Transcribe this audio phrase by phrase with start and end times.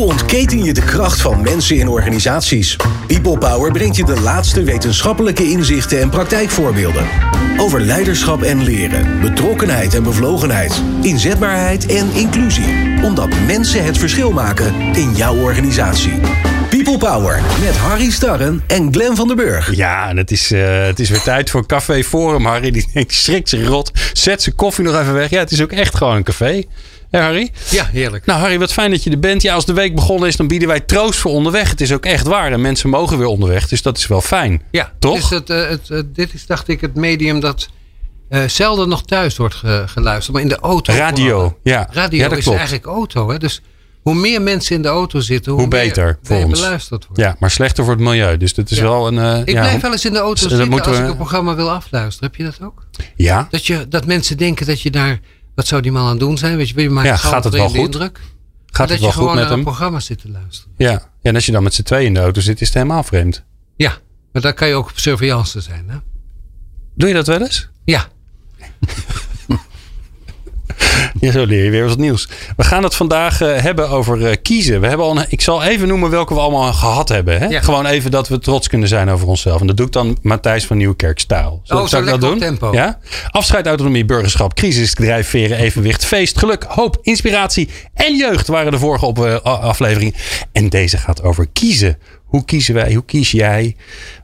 [0.00, 2.76] Hoe ontketen je de kracht van mensen in organisaties?
[3.06, 7.06] People Power brengt je de laatste wetenschappelijke inzichten en praktijkvoorbeelden.
[7.56, 13.02] Over leiderschap en leren, betrokkenheid en bevlogenheid, inzetbaarheid en inclusie.
[13.02, 16.20] Omdat mensen het verschil maken in jouw organisatie.
[16.70, 19.74] People Power met Harry Starren en Glenn van der Burg.
[19.74, 22.46] Ja, en het is, eh, het is weer tijd voor Café Forum.
[22.46, 23.90] Harry die schrikt zich rot.
[24.12, 25.30] Zet zijn koffie nog even weg.
[25.30, 26.62] Ja, het is ook echt gewoon een café.
[27.10, 27.50] Ja, Harry?
[27.70, 28.26] Ja, heerlijk.
[28.26, 29.42] Nou, Harry, wat fijn dat je er bent.
[29.42, 31.70] Ja, als de week begonnen is, dan bieden wij troost voor onderweg.
[31.70, 32.52] Het is ook echt waar.
[32.52, 33.68] En mensen mogen weer onderweg.
[33.68, 34.62] Dus dat is wel fijn.
[34.70, 35.14] Ja, toch?
[35.28, 37.68] Dus het, eh, het, eh, dit is, dacht ik, het medium dat
[38.28, 40.32] eh, zelden nog thuis wordt ge- geluisterd.
[40.32, 40.92] Maar in de auto.
[40.92, 41.58] Radio, vooral.
[41.62, 41.88] ja.
[41.92, 42.58] Radio Ja, is klopt.
[42.58, 43.30] eigenlijk auto.
[43.30, 43.38] Hè?
[43.38, 43.62] Dus
[44.02, 46.60] hoe meer mensen in de auto zitten, hoe, Hoe beter meer voor ons.
[46.60, 47.22] beluisterd wordt.
[47.22, 48.36] Ja, maar slechter voor het milieu.
[48.36, 48.82] Dus dat is Ja.
[48.82, 49.40] wel een...
[49.40, 51.54] Ik ja, blijf wel eens in de auto Dus zitten als we- ik een programma
[51.54, 52.28] wil afluisteren.
[52.30, 52.86] Heb je dat ook?
[53.16, 55.20] Ja, Dat, je, dat mensen denken dat je daar...
[55.60, 56.56] Wat zou die man aan het doen zijn?
[56.56, 57.76] Weet je, je maakt Ja, gaat het wel goed?
[57.78, 58.20] Indruk.
[58.66, 59.62] gaat dat het je wel gewoon met naar hem?
[59.62, 60.72] programma zit te luisteren.
[60.76, 60.90] Ja.
[60.90, 63.02] ja, en als je dan met z'n tweeën in de auto zit, is het helemaal
[63.02, 63.44] vreemd.
[63.76, 63.98] Ja,
[64.32, 65.84] maar daar kan je ook op surveillance zijn.
[65.88, 65.96] Hè?
[66.94, 67.68] Doe je dat wel eens?
[67.84, 68.08] Ja,
[71.20, 72.28] Ja, zo leer je weer wat nieuws.
[72.56, 74.80] We gaan het vandaag eh, hebben over eh, kiezen.
[74.80, 77.38] We hebben al een, ik zal even noemen welke we allemaal gehad hebben.
[77.38, 77.46] Hè?
[77.46, 77.60] Ja.
[77.60, 79.60] Gewoon even dat we trots kunnen zijn over onszelf.
[79.60, 81.60] En dat doe ik dan Matthijs van Nieuwkerk stijl.
[81.64, 82.38] Zal, Oh, zal zo ik dat doen?
[82.38, 82.72] tempo.
[82.72, 82.98] Ja?
[83.30, 89.06] Afscheid, autonomie, burgerschap, crisis, drijfveren, evenwicht, feest, geluk, hoop, inspiratie en jeugd waren de vorige
[89.06, 90.14] op, eh, afleveringen.
[90.52, 91.98] En deze gaat over kiezen.
[92.30, 92.94] Hoe kiezen wij?
[92.94, 93.76] Hoe kies jij?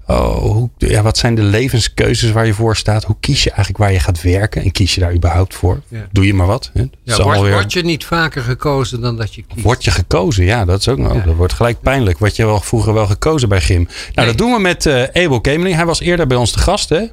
[0.07, 3.05] Oh, hoe, ja, wat zijn de levenskeuzes waar je voor staat?
[3.05, 4.63] Hoe kies je eigenlijk waar je gaat werken?
[4.63, 5.81] En kies je daar überhaupt voor?
[5.89, 6.07] Ja.
[6.13, 6.71] Doe je maar wat?
[6.73, 6.85] Hè?
[7.03, 9.63] Ja word, weer- word je niet vaker gekozen dan dat je kiest?
[9.65, 10.45] Word je gekozen?
[10.45, 11.15] Ja, dat is ook nog.
[11.15, 11.21] Ja.
[11.21, 12.19] Dat wordt gelijk pijnlijk.
[12.19, 13.83] Word je wel vroeger wel gekozen bij Gym?
[13.83, 14.27] Nou, Nee.
[14.27, 15.77] dat doen we met eh Abel Kemeling.
[15.77, 16.89] Hij was eerder bij ons te gast.
[16.89, 17.05] Hè?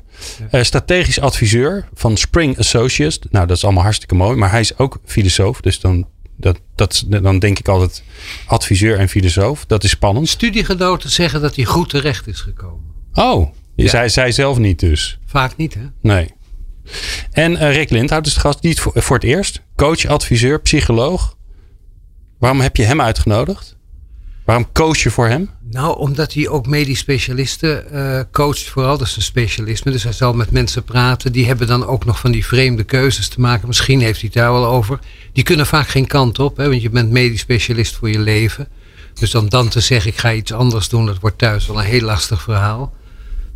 [0.50, 3.20] Eh, strategisch adviseur van Spring Associates.
[3.32, 4.38] Nou, dat is allemaal hartstikke mooi.
[4.38, 5.62] Maar hij is ook filosoof.
[5.62, 8.04] Dus dan, dat, dat, dan denk ik altijd
[8.46, 9.66] adviseur en filosoof.
[9.66, 10.30] Dat is spannend.
[10.30, 12.86] Studiegenoten zeggen dat hij goed terecht is gekomen.
[13.14, 13.90] Oh, Ja.
[13.90, 15.20] zij, zij zelf niet dus.
[15.26, 15.82] Vaak niet, hè?
[16.02, 16.30] Nee.
[17.32, 18.62] En eh, Rick Lindhout is de gast.
[18.62, 19.62] Niet voor, voor het eerst.
[19.76, 21.38] Coach, adviseur, psycholoog.
[22.40, 23.76] Waarom heb je hem uitgenodigd?
[24.46, 25.50] Waarom koos je voor hem?
[25.72, 29.92] Nou, omdat hij ook medisch specialisten eh, coacht, vooral dat is een specialisme.
[29.92, 31.32] Dus hij zal met mensen praten.
[31.32, 33.68] Die hebben dan ook nog van die vreemde keuzes te maken.
[33.68, 35.00] Misschien heeft hij het daar wel over.
[35.34, 38.68] Die kunnen vaak geen kant op, hè, want je bent medisch specialist voor je leven.
[39.14, 41.86] Dus om dan te zeggen, ik ga iets anders doen, dat wordt thuis wel een
[41.86, 42.94] heel lastig verhaal.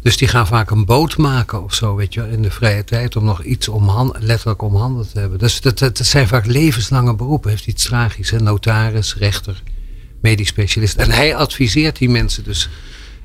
[0.01, 3.15] Dus die gaan vaak een boot maken of zo, weet je, in de vrije tijd.
[3.15, 5.39] Om nog iets om hand, letterlijk om handen te hebben.
[5.39, 7.49] Dus dat, dat, zijn vaak levenslange beroepen.
[7.49, 8.31] Heeft iets tragisch?
[8.31, 9.63] Notaris, rechter,
[10.21, 10.95] medisch specialist.
[10.95, 12.43] En hij adviseert die mensen.
[12.43, 12.69] Dus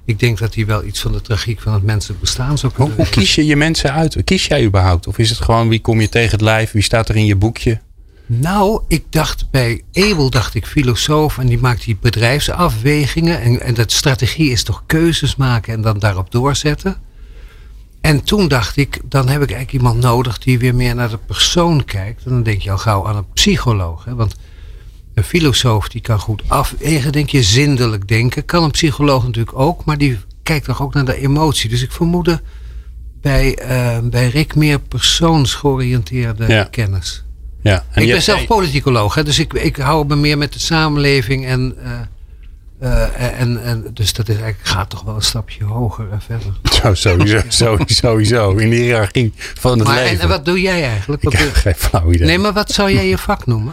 [0.05, 2.97] ik denk dat hij wel iets van de tragiek van het menselijk bestaan zou kunnen
[2.97, 4.25] hoe kies je je mensen uit?
[4.25, 5.07] Kies jij überhaupt?
[5.07, 6.73] Of is het gewoon wie kom je tegen het lijf?
[6.73, 7.81] Wie staat er in je boekje?
[8.27, 11.39] Nou, ik dacht bij Ebel, dacht ik filosoof.
[11.39, 13.41] En die maakt die bedrijfsafwegingen.
[13.41, 16.97] En, en dat strategie is toch keuzes maken en dan daarop doorzetten.
[18.01, 21.19] En toen dacht ik, dan heb ik eigenlijk iemand nodig die weer meer naar de
[21.27, 22.25] persoon kijkt.
[22.25, 24.05] En dan denk je al gauw aan een psycholoog.
[24.05, 24.15] Hè?
[24.15, 24.35] Want
[25.15, 28.45] een filosoof die kan goed afwegen, denk je, zindelijk denken.
[28.45, 31.71] Kan een psycholoog natuurlijk ook, maar die kijkt toch ook naar de emotie.
[31.71, 32.41] Dus ik vermoedde
[33.21, 36.65] bij, eh, bij Rick meer persoonsgeoriënteerde Ja.
[36.65, 37.25] kennis.
[37.63, 40.53] Ja, en ik ben hebt- zelf politicoloog, hè, dus ik, ik hou me meer met
[40.53, 41.47] de samenleving.
[41.47, 42.01] En, eh,
[43.03, 46.53] eh, en, en, dus dat is eigenlijk, gaat toch wel een stapje hoger en verder.
[46.83, 48.51] Zo, sowieso, sowieso, sowieso.
[48.57, 50.21] In de hiërarchie van het Maar en, leven.
[50.21, 51.23] en wat doe jij eigenlijk?
[51.23, 52.27] Wat Ik doe- heb geen flauw idee.
[52.27, 53.73] nee, maar wat zou jij je vak noemen?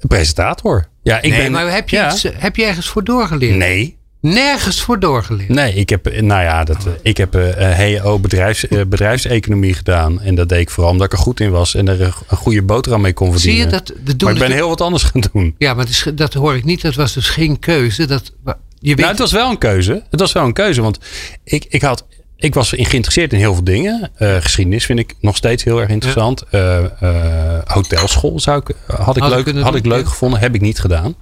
[0.00, 0.88] Presentator.
[1.02, 1.52] Ja, ik nee, ben...
[1.52, 2.12] maar heb je, ja.
[2.12, 3.56] iets, heb je ergens voor doorgeleerd?
[3.56, 3.96] Nee.
[4.20, 5.48] Nergens voor doorgeleerd.
[5.48, 9.74] Nee, ik heb, eh, nou ja, dat, eh, ik heb eh HEO bedrijfs, eh, bedrijfseconomie
[9.74, 10.20] gedaan.
[10.20, 11.74] En dat deed ik vooral omdat ik er goed in was.
[11.74, 13.64] En er een, een goede boterham mee kon Zie verdienen.
[13.64, 15.54] je, dat, dat maar ik ben heel wat anders gaan doen.
[15.58, 16.82] Ja, maar het is, dat hoor ik niet.
[16.82, 18.06] Dat was dus geen keuze.
[18.06, 20.02] Dat, je weet, Nou, het was wel een keuze.
[20.10, 20.82] Het was wel een keuze.
[20.82, 20.98] Want
[21.44, 22.06] ik, ik, had,
[22.40, 24.10] ik was in- geïnteresseerd in heel veel dingen.
[24.14, 26.42] Eh, geschiedenis vind ik nog steeds heel erg interessant.
[26.50, 30.08] Eh, eh, hotelschool zou ik, had ik, Had leuk, had doen, ik leuk ja.
[30.10, 30.40] gevonden.
[30.40, 31.14] Heb ik niet gedaan.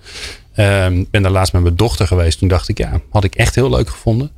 [0.55, 2.39] Ehm, ben daar laatst met mijn dochter geweest.
[2.39, 4.31] Toen dacht ik, ja, had ik echt heel leuk gevonden.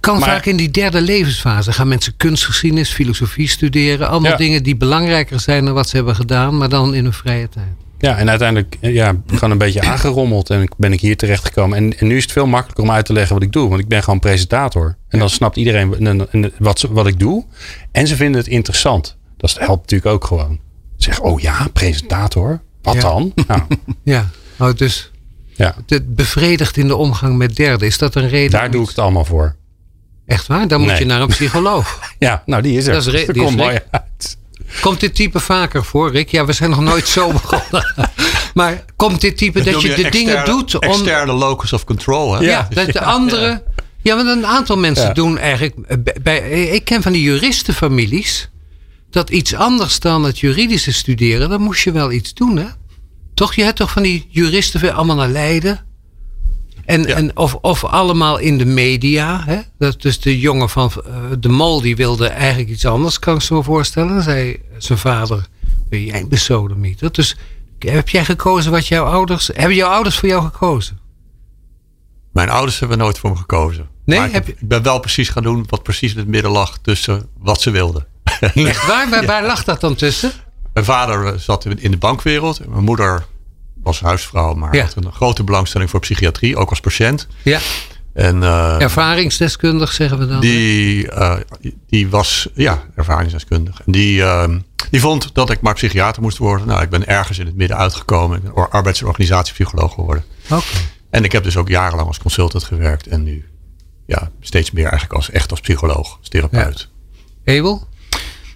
[0.00, 4.08] kan maar- vaak in die derde levensfase gaan mensen kunstgeschiedenis, filosofie studeren.
[4.08, 4.36] Allemaal Ja.
[4.36, 7.66] dingen die belangrijker zijn dan wat ze hebben gedaan, maar dan in hun vrije tijd.
[7.98, 10.50] Ja, en uiteindelijk eh, ja, gewoon een beetje aangerommeld.
[10.50, 11.76] En ben ik hier terechtgekomen.
[11.78, 13.68] En, en nu is het veel makkelijker om uit te leggen wat ik doe.
[13.68, 14.96] Want ik ben gewoon presentator.
[15.08, 17.44] En dan snapt iedereen en- en wat, wat ik doe.
[17.92, 19.16] En ze vinden het interessant.
[19.36, 20.60] Dat helpt natuurlijk ook gewoon.
[20.96, 22.60] Zeg, oh ja, presentator.
[22.82, 23.00] Wat Ja.
[23.00, 23.32] dan?
[23.46, 23.60] Nou,
[24.04, 25.10] Ja, oh, dus
[25.46, 27.86] ja, het bevredigt in de omgang met derden.
[27.88, 28.50] Is dat een reden?
[28.50, 29.56] daar doe ik het allemaal voor.
[30.26, 30.68] Echt waar?
[30.68, 30.98] Dan moet Nee.
[30.98, 31.98] je naar een psycholoog.
[32.18, 32.92] Ja, nou die is er.
[32.92, 33.80] Dat is die is
[34.80, 36.28] komt dit type vaker voor, Rick?
[36.28, 37.94] Ja, we zijn nog nooit zo begonnen.
[38.54, 40.74] maar komt dit type dat, je de dingen doet...
[40.74, 42.44] Om, externe locus of control, hè?
[42.44, 43.62] Ja, dat de andere...
[44.02, 45.74] Ja, want een aantal mensen doen eigenlijk...
[46.22, 48.50] Bij, ik ken van die juristenfamilies...
[49.10, 51.48] dat iets anders dan het juridische studeren...
[51.48, 52.66] dan moest je wel iets doen, hè?
[53.34, 53.54] Toch?
[53.54, 55.93] Je hebt toch van die juristen allemaal naar Leiden...
[56.86, 59.42] En, en of, of allemaal in de media.
[59.44, 59.60] Hè?
[59.78, 63.50] Dat, dus de jongen van uh, de Mol die wilde eigenlijk iets anders, kan ik
[63.50, 64.14] me voorstellen.
[64.14, 65.46] Dan zei zijn vader,
[65.88, 67.12] ben jij besodemieter?
[67.12, 67.36] Dus
[67.78, 69.50] heb jij gekozen wat jouw ouders...
[69.54, 70.98] Hebben jouw ouders voor jou gekozen?
[72.32, 73.88] Mijn ouders hebben nooit voor me gekozen.
[74.04, 77.28] Nee, heb ik ben wel precies gaan doen wat precies in het midden lag tussen
[77.38, 78.06] wat ze wilden.
[78.40, 79.10] Echt waar?
[79.10, 80.32] Waar, waar lag dat dan tussen?
[80.72, 82.68] Mijn vader eh, zat in de bankwereld.
[82.68, 83.24] Mijn moeder
[83.84, 87.26] was huisvrouw, maar had een grote belangstelling voor psychiatrie, ook als patiënt.
[87.42, 87.58] Ja.
[88.12, 90.40] En, uh, ervaringsdeskundig zeggen we dan?
[90.40, 91.36] Die, uh,
[91.88, 93.80] die was, ja, ervaringsdeskundig.
[93.86, 94.44] En die, uh,
[94.90, 96.66] die vond dat ik maar psychiater moest worden.
[96.66, 98.36] Nou, ik ben ergens in het midden uitgekomen.
[98.36, 100.24] Ik ben arbeids- en organisatiepsycholoog geworden.
[100.50, 100.62] Oké.
[101.10, 103.06] En ik heb dus ook jarenlang als consultant gewerkt.
[103.06, 103.44] En nu
[104.06, 106.90] ja, steeds meer eigenlijk als, echt als psycholoog, als therapeut.
[107.44, 107.52] Ja.
[107.52, 107.88] Ebel?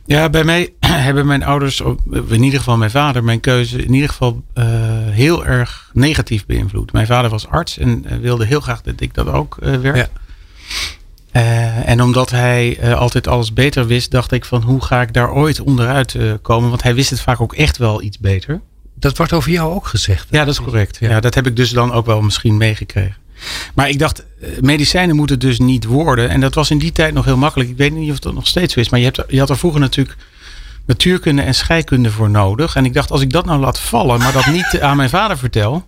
[0.07, 0.75] Ja, bij mij
[1.09, 1.83] hebben mijn ouders,
[2.31, 4.88] in ieder geval mijn vader, mijn keuze in ieder geval uh,
[5.19, 6.93] heel erg negatief beïnvloed.
[6.93, 10.11] Mijn vader was arts en uh, wilde heel graag dat ik dat ook uh, werd.
[11.33, 11.83] Ja.
[11.85, 15.61] en omdat hij altijd alles beter wist, dacht ik van hoe ga ik daar ooit
[15.61, 16.69] onderuit komen?
[16.69, 18.61] Want hij wist het vaak ook echt wel iets beter.
[18.95, 20.27] Dat wordt over jou ook gezegd.
[20.31, 20.97] Ja, dat is correct.
[21.01, 21.09] Ja.
[21.09, 23.17] ja, dat heb ik dus dan ook wel misschien meegekregen.
[23.75, 26.29] Maar ik dacht, eh, medicijnen moeten dus niet worden.
[26.29, 27.71] En dat was in die tijd nog heel makkelijk.
[27.71, 28.89] Ik weet niet of dat nog steeds zo is.
[28.89, 30.17] Maar je, hebt, je had er vroeger natuurlijk
[30.89, 32.77] natuurkunde en scheikunde voor nodig.
[32.77, 35.39] En ik dacht, als ik dat nou laat vallen, maar dat niet aan mijn vader
[35.39, 35.87] vertel.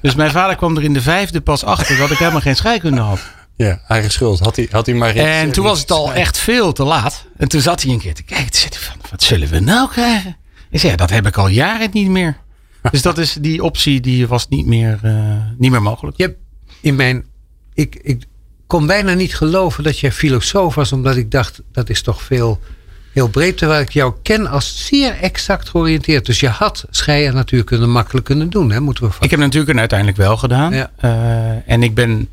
[0.00, 3.00] Dus mijn vader kwam er in de vijfde pas achter dat ik helemaal geen scheikunde
[3.00, 3.20] had.
[3.56, 4.38] Ja, eigen schuld.
[4.38, 7.26] Had hij, had hij maar En toen was het al echt veel te laat.
[7.36, 8.50] En toen zat hij een keer te kijken.
[8.50, 10.36] Toen zei van, wat zullen we nou krijgen?
[10.70, 12.36] Ik zei, ja, dat heb ik al jaren niet meer.
[12.90, 16.16] Dus dat is die optie, die was niet meer, uh, niet meer mogelijk.
[16.16, 16.36] Je
[16.80, 17.24] in mijn.
[17.74, 18.24] Ik, ik
[18.66, 22.60] kon bijna niet geloven dat jij filosoof was, omdat ik dacht dat is toch veel
[23.12, 23.58] heel breed.
[23.58, 26.26] Terwijl ik jou ken als zeer exact georiënteerd.
[26.26, 28.80] Dus je had schei- en natuurkunde makkelijk kunnen doen, hè?
[28.80, 30.74] Moeten we ik heb natuurkunde uiteindelijk wel gedaan.
[30.74, 30.90] Ja.
[31.04, 32.28] Uh, en ik ben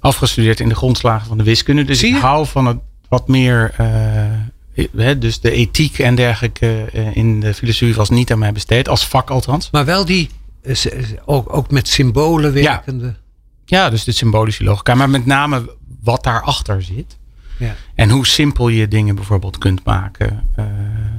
[0.00, 1.84] afgestudeerd in de grondslagen van de wiskunde.
[1.84, 2.78] Dus ik hou van het
[3.08, 3.74] wat meer.
[3.80, 8.88] Uh, dus de ethiek en dergelijke uh, in de filosofie was niet aan mij besteed,
[8.88, 9.70] als vak althans.
[9.70, 10.30] Maar wel die,
[11.24, 13.04] ook, ook met symbolen werkende.
[13.04, 13.20] Ja.
[13.64, 14.94] Ja, dus de symbolische logica.
[14.94, 17.16] Maar met name wat daarachter zit.
[17.62, 17.74] Ja.
[17.94, 20.48] En hoe simpel je dingen bijvoorbeeld kunt maken.
[20.58, 20.64] Uh,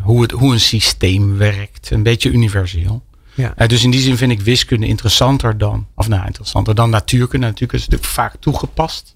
[0.02, 1.90] hoe, het, hoe een systeem werkt.
[1.92, 3.04] Een beetje universeel.
[3.34, 3.54] Ja.
[3.58, 7.46] Uh, dus in die zin vind ik wiskunde interessanter dan, of nou interessanter dan natuurkunde.
[7.46, 9.16] Natuurkunde is natuurlijk vaak toegepast.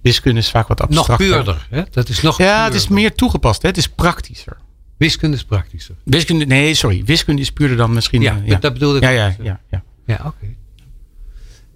[0.00, 1.26] Wiskunde is vaak wat abstracter.
[1.26, 1.66] Nog puurder.
[1.70, 1.82] Hè?
[1.90, 3.62] Dat is nog ja, het is meer toegepast.
[3.62, 3.68] Hè?
[3.68, 4.56] Het is praktischer.
[4.96, 5.94] Wiskunde is praktischer.
[6.04, 7.04] Wiskunde, nee, sorry.
[7.04, 8.22] Wiskunde is puurder dan misschien.
[8.22, 8.58] Ja, ja.
[8.58, 9.02] dat bedoelde ik.
[9.02, 9.60] Ja, ja, ja.
[9.70, 10.47] Ja, ja oké.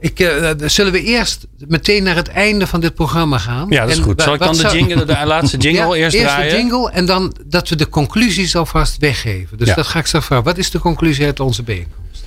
[0.02, 3.66] Ik, uh, zullen we eerst meteen naar het einde van dit programma gaan?
[3.70, 4.22] Ja, dat is goed.
[4.22, 6.44] Zal ik dan de, jingle, de laatste jingle eerst, eerst draaien?
[6.44, 9.58] Eerst de jingle en dan dat we de conclusies alvast weggeven.
[9.58, 10.44] Dus dat ga ik straks vragen.
[10.44, 12.24] Wat is de conclusie uit onze bijeenkomst?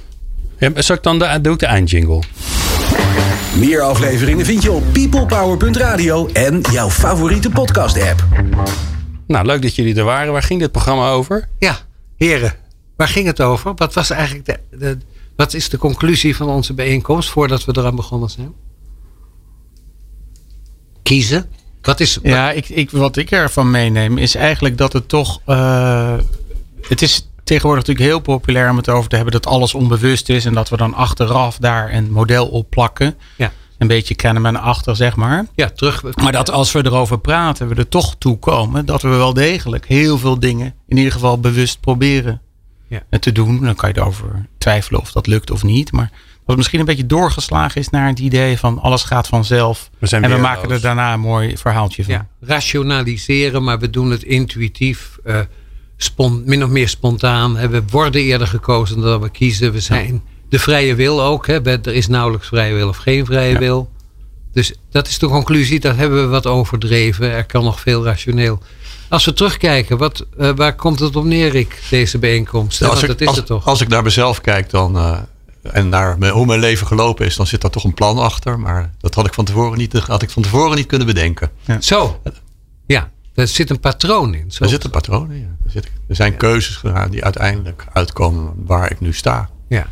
[0.60, 2.24] Ja, zal ik dan de, doe ik de eindjingle?
[3.56, 8.26] Meer afleveringen vind je op peoplepower.radio en jouw favoriete podcast app.
[9.28, 10.34] Nou, leuk dat jullie er waren.
[10.34, 11.48] Waar ging dit programma over?
[11.60, 11.78] Ja,
[12.18, 12.54] heren.
[12.96, 13.74] Waar ging het over?
[13.76, 14.98] Wat was eigenlijk de, de
[15.36, 18.54] wat is de conclusie van onze bijeenkomst voordat we eraan begonnen zijn?
[21.04, 21.50] Kiezen.
[21.82, 25.42] Wat is, ja, ik, ik, wat ik ervan meeneem is eigenlijk dat het toch.
[25.48, 26.14] Uh,
[26.82, 30.46] het is tegenwoordig natuurlijk heel populair om het over te hebben dat alles onbewust is
[30.46, 33.18] en dat we dan achteraf daar een model op plakken.
[33.38, 33.52] Ja.
[33.78, 35.46] Een beetje kennen achter, zeg maar.
[35.56, 36.04] Ja, terug.
[36.16, 39.88] Maar dat als we erover praten, we er toch toe komen dat we wel degelijk
[39.88, 42.42] heel veel dingen in ieder geval bewust proberen
[43.10, 43.20] ja.
[43.20, 43.64] te doen.
[43.64, 45.92] Dan kan je erover twijfelen of dat lukt of niet.
[45.92, 46.12] Maar
[46.46, 49.90] wat misschien een beetje doorgeslagen is naar het idee van alles gaat vanzelf.
[50.00, 52.14] We en we maken er daarna een mooi verhaaltje van.
[52.14, 55.18] Ja, rationaliseren, maar we doen het intuïtief.
[55.26, 55.40] Uh,
[56.46, 57.70] min of meer spontaan.
[57.70, 59.72] We worden eerder gekozen dan we kiezen.
[59.72, 61.48] We zijn de vrije wil ook.
[61.48, 61.62] Hè.
[61.64, 63.92] Er is nauwelijks vrije wil of geen vrije wil.
[64.52, 65.80] Dus dat is de conclusie.
[65.80, 67.32] Dat hebben we wat overdreven.
[67.32, 68.60] Er kan nog veel rationeel.
[69.10, 72.84] Als we terugkijken, wat, uh, waar komt het op neer, Rick, deze bijeenkomst?
[72.84, 73.66] als, ik, dat is het toch?
[73.66, 75.18] als ik naar mezelf kijk dan, uh,
[75.62, 78.60] en naar hoe mijn leven gelopen is, dan zit daar toch een plan achter.
[78.60, 81.52] Maar dat had ik van tevoren niet, had ik van tevoren niet kunnen bedenken.
[81.66, 81.82] Ja.
[81.82, 82.22] Zo,
[82.86, 83.14] ja.
[83.34, 84.52] Er zit een patroon in.
[84.52, 84.64] Zo.
[84.64, 85.56] Er zit een patroon in, ja.
[85.66, 89.50] Er, zit, er zijn keuzes gedaan die uiteindelijk uitkomen waar ik nu sta.
[89.68, 89.88] Ja.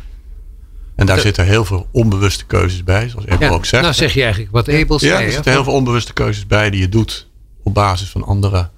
[0.96, 3.82] En daar zitten heel veel onbewuste keuzes bij, zoals Ebel ook zegt.
[3.82, 5.12] Nou zeg je eigenlijk wat Ebel zei.
[5.12, 7.28] Ja, er zitten heel veel onbewuste keuzes bij die je doet
[7.62, 8.70] op basis van andere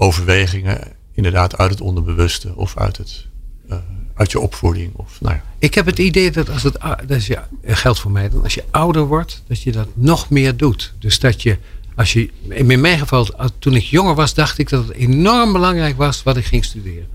[0.00, 0.98] overwegingen.
[1.12, 3.26] inderdaad uit het onderbewuste of uit, het,
[3.70, 3.76] uh,
[4.14, 4.94] uit je opvoeding.
[4.94, 5.42] Of, nou ja.
[5.58, 8.54] Ik heb het idee dat als het, dat is, ja, geldt voor mij, dat als
[8.54, 10.94] je ouder wordt, dat je dat nog meer doet.
[10.98, 11.58] Dus dat je,
[11.94, 13.28] als je, in mijn geval,
[13.58, 17.08] toen ik jonger was, dacht ik dat het enorm belangrijk was wat ik ging studeren.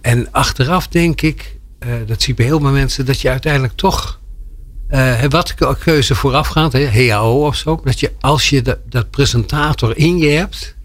[0.00, 3.76] En achteraf denk ik, uh, dat zie ik bij heel veel mensen, dat je uiteindelijk
[3.76, 4.20] toch
[4.90, 7.80] uh, wat keuze voorafgaand, HAO of zo.
[7.84, 10.75] Dat je als je dat presentator in je hebt,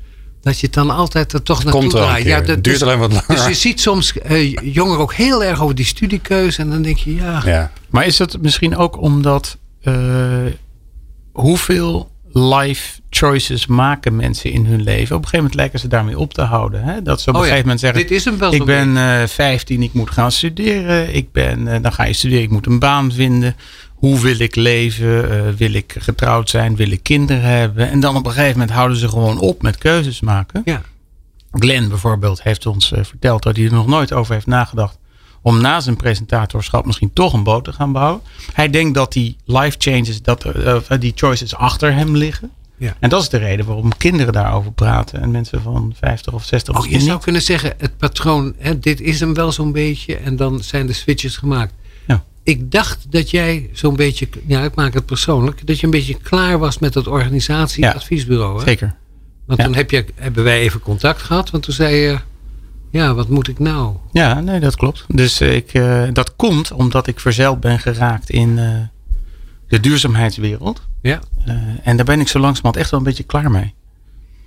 [0.41, 2.25] dat je het dan altijd er toch naartoe draait.
[2.25, 3.27] Ja, dat duurt dus, alleen wat langer.
[3.27, 6.61] Dus je ziet soms uh, jongeren ook heel erg over die studiekeuze.
[6.61, 7.41] En dan denk je, ja.
[7.45, 7.71] ja.
[7.89, 9.95] Maar is het misschien ook omdat uh,
[11.31, 15.15] hoeveel life choices maken mensen in hun leven?
[15.15, 16.83] Op een gegeven moment lijken ze daarmee op te houden.
[16.83, 17.01] Hè?
[17.01, 19.23] Dat ze op oh een gegeven moment zeggen: Dit is hem wel Ik ben uh,
[19.25, 21.15] 15, ik moet gaan studeren.
[21.15, 23.55] Ik ben, dan ga je studeren, ik moet een baan vinden
[24.01, 25.31] hoe wil ik leven?
[25.31, 26.75] Uh, wil ik getrouwd zijn?
[26.75, 27.89] Wil ik kinderen hebben?
[27.89, 30.61] En dan op een gegeven moment houden ze gewoon op met keuzes maken.
[30.65, 30.81] Ja.
[31.51, 34.97] Glenn bijvoorbeeld heeft ons uh, verteld dat hij er nog nooit over heeft nagedacht.
[35.41, 38.21] Om na zijn presentatorschap misschien toch een boot te gaan bouwen.
[38.53, 42.51] Hij denkt dat die life changes, dat, uh, die choices achter hem liggen.
[42.77, 42.95] Ja.
[42.99, 45.21] En dat is de reden waarom kinderen daarover praten.
[45.21, 49.01] En mensen van 50 of 60 oh, Je zou kunnen zeggen, het patroon, hè, dit
[49.01, 50.15] is hem wel zo'n beetje.
[50.15, 51.73] En dan zijn de switches gemaakt
[52.43, 56.17] ik dacht dat jij zo'n beetje, ja, ik maak het persoonlijk, dat je een beetje
[56.17, 58.59] klaar was met dat organisatie-adviesbureau.
[58.59, 58.95] Ja, zeker.
[59.45, 62.17] Want toen heb je, hebben wij even contact gehad, want toen zei je,
[62.91, 63.95] ja, wat moet ik nou?
[64.11, 65.05] Ja, nee, dat klopt.
[65.07, 68.79] Dus ik, uh, dat komt omdat ik verzeild ben geraakt in uh,
[69.67, 70.81] de duurzaamheidswereld.
[71.01, 71.19] Ja.
[71.47, 73.73] Uh, en daar ben ik zo langzamerhand echt wel een beetje klaar mee.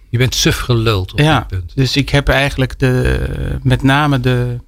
[0.09, 1.73] Je bent suf geluld op ja, dat punt.
[1.75, 4.59] Dus ik heb eigenlijk de, met name de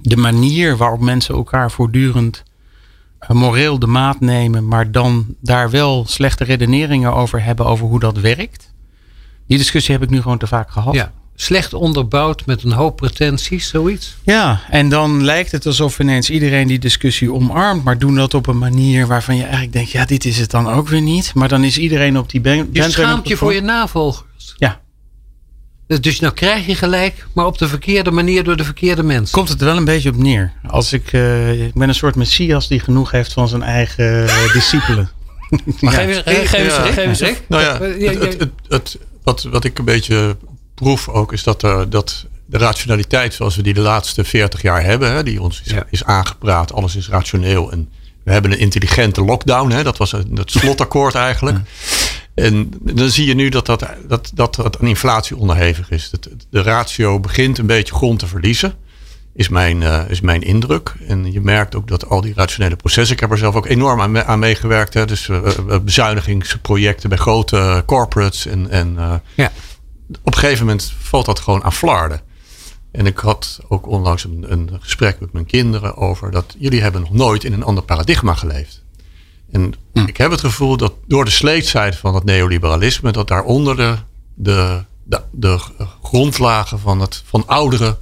[0.00, 2.42] de manier waarop mensen elkaar voortdurend
[3.18, 8.00] eh, moreel de maat nemen, maar dan daar wel slechte redeneringen over hebben over hoe
[8.00, 8.72] dat werkt.
[9.46, 10.94] Die discussie heb ik nu gewoon te vaak gehad.
[10.94, 14.16] Ja, slecht onderbouwd met een hoop pretenties, zoiets.
[14.22, 18.46] Ja, en dan lijkt het alsof ineens iedereen die discussie omarmt, maar doen dat op
[18.46, 21.34] een manier waarvan je eigenlijk denkt, ja, dit is het dan ook weer niet.
[21.34, 22.68] Maar dan is iedereen op die band.
[22.72, 24.54] Je schaamt je voor je navolgers.
[24.56, 24.80] Ja,
[25.88, 29.34] dus, dus nou krijg je gelijk, maar op de verkeerde manier door de verkeerde mensen.
[29.34, 30.52] Komt het er wel een beetje op neer.
[30.66, 34.52] Als ik, uh, ik ben een soort messias die genoeg heeft van zijn eigen uh,
[34.52, 35.10] discipelen.
[35.80, 35.98] Maar ja.
[35.98, 40.36] geef eens, geef eens, geef Nou ja, het, het, het, wat, wat ik een beetje
[40.74, 44.84] proef ook is dat, uh, dat de rationaliteit zoals we die de laatste 40 jaar
[44.84, 45.86] hebben, hè, die ons is, ja.
[45.90, 47.88] is aangepraat, alles is rationeel en
[48.24, 51.58] we hebben een intelligente lockdown, hè, dat was het slotakkoord eigenlijk.
[52.38, 56.10] En dan zie je nu dat dat, dat, dat, dat aan inflatie onderhevig is.
[56.50, 58.74] de ratio begint een beetje grond te verliezen.
[59.34, 60.94] Is mijn, uh, is mijn indruk.
[61.06, 63.14] En je merkt ook dat al die rationele processen.
[63.14, 64.94] Ik heb er zelf ook enorm aan, aan meegewerkt.
[64.94, 65.06] Hè.
[65.06, 65.42] Dus uh,
[65.82, 68.46] bezuinigingsprojecten bij grote corporates.
[68.46, 69.52] En, en uh, ja.
[70.22, 72.20] op een gegeven moment valt dat gewoon aan flarden.
[72.92, 77.00] En ik had ook onlangs een, een gesprek met mijn kinderen over dat jullie hebben
[77.00, 78.82] nog nooit in een ander paradigma geleefd.
[79.50, 80.06] En hm.
[80.06, 83.96] ik heb het gevoel dat door de sleetsheid van het neoliberalisme, dat daaronder de,
[84.34, 85.58] de, de, de
[86.02, 87.98] grondlagen van, het, van oudere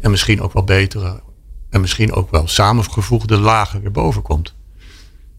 [0.00, 1.20] en misschien ook wel betere
[1.70, 4.54] en misschien ook wel samengevoegde lagen weer boven komt.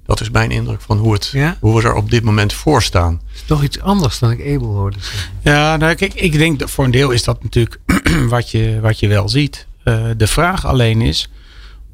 [0.05, 3.21] Dat is mijn indruk van hoe, het, hoe we er op dit moment voor staan.
[3.27, 5.31] Het is toch iets anders dan ik Abel hoorde zeggen.
[5.41, 7.79] Ja, nou, kijk, ik denk dat voor een deel is dat natuurlijk
[8.29, 9.67] wat je, wat je wel ziet.
[9.83, 11.29] Uh, de vraag alleen is,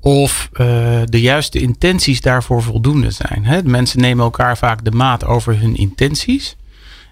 [0.02, 0.68] of uh,
[1.06, 3.46] de juiste intenties daarvoor voldoende zijn.
[3.46, 3.64] Hè?
[3.64, 6.56] Mensen nemen elkaar vaak de maat over hun intenties.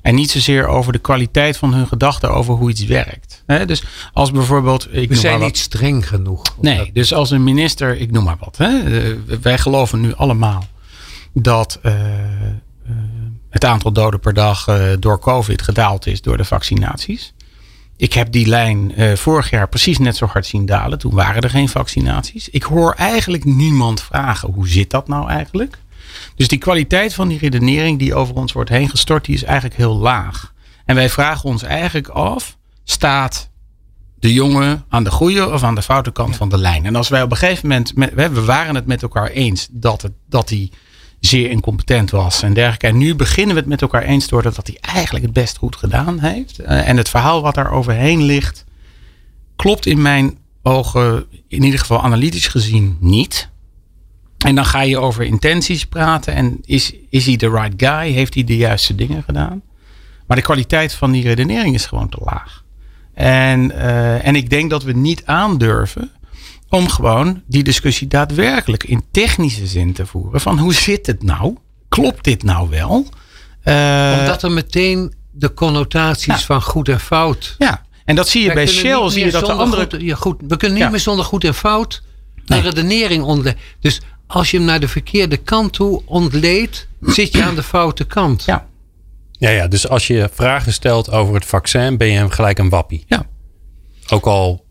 [0.02, 3.44] En niet zozeer over de kwaliteit van hun gedachten over hoe iets werkt.
[3.46, 3.66] Hè?
[3.66, 4.88] Dus als bijvoorbeeld.
[4.92, 6.42] Ik We zijn niet streng genoeg.
[6.62, 8.58] Nee, dus als een minister, ik noem maar wat.
[8.58, 8.84] Hè?
[8.84, 10.68] Uh, wij geloven nu allemaal
[11.34, 11.94] dat uh,
[13.50, 14.68] het aantal doden per dag
[15.00, 17.34] door COVID gedaald is door de vaccinaties.
[18.00, 21.00] Ik heb die lijn uh, vorig jaar precies net zo hard zien dalen.
[21.00, 22.50] Toen waren er geen vaccinaties.
[22.50, 25.78] Ik hoor eigenlijk niemand vragen hoe zit dat nou eigenlijk?
[26.36, 29.76] Dus die kwaliteit van die redenering die over ons wordt heen gestort, die is eigenlijk
[29.76, 30.54] heel laag.
[30.86, 33.50] En wij vragen ons eigenlijk af, staat
[34.20, 36.86] de jongen aan de goede of aan de foute kant van de lijn?
[36.86, 40.14] En als wij op een gegeven moment, we waren het met elkaar eens dat, het,
[40.30, 40.72] dat die
[41.20, 42.88] zeer incompetent was en dergelijke.
[42.88, 45.58] En nu beginnen we het met elkaar eens te worden dat hij eigenlijk het best
[45.58, 46.62] goed gedaan heeft.
[46.62, 48.66] Uh, en het verhaal wat daar overheen ligt,
[49.56, 53.50] klopt in mijn ogen, in ieder geval analytisch gezien, niet.
[54.38, 56.34] En dan ga je over intenties praten.
[56.34, 58.12] En is, is hij de right guy?
[58.12, 59.62] Heeft hij de juiste dingen gedaan?
[60.28, 62.64] Maar de kwaliteit van die redenering is gewoon te laag.
[63.14, 66.12] En, uh, en ik denk dat we niet aandurven
[66.70, 70.42] om gewoon die discussie daadwerkelijk in technische zin te voeren.
[70.42, 71.56] Van hoe zit het nou?
[71.90, 73.06] Klopt dit nou wel?
[73.64, 77.56] Uh, Omdat er meteen de connotaties van goed en fout.
[77.58, 79.88] Ja, En dat zie je bij Shell, zie je dat de andere...
[79.90, 82.02] Goed, ja, goed, we kunnen niet meer zonder goed en fout
[82.46, 83.58] een redenering ontleed.
[83.80, 88.06] Dus als je hem naar de verkeerde kant toe ontleedt, zit je aan de foute
[88.06, 88.44] kant.
[88.44, 88.68] Ja.
[89.32, 92.70] Ja, ja, dus als je vragen stelt over het vaccin, ben je hem gelijk een
[92.70, 93.04] wappie.
[93.08, 93.26] Ja.
[94.10, 94.66] Ook al.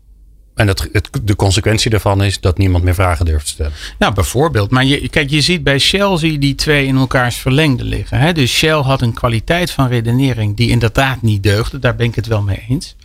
[0.59, 0.89] En het,
[1.23, 3.71] de consequentie daarvan is dat niemand meer vragen durft te stellen.
[3.99, 4.71] Ja, bijvoorbeeld.
[4.71, 8.19] Maar je, kijk, je ziet bij Shell zie je die twee in elkaars verlengde liggen.
[8.19, 8.33] Hè?
[8.33, 11.79] Dus Shell had een kwaliteit van redenering die inderdaad niet deugde.
[11.79, 12.95] Daar ben ik het wel mee eens.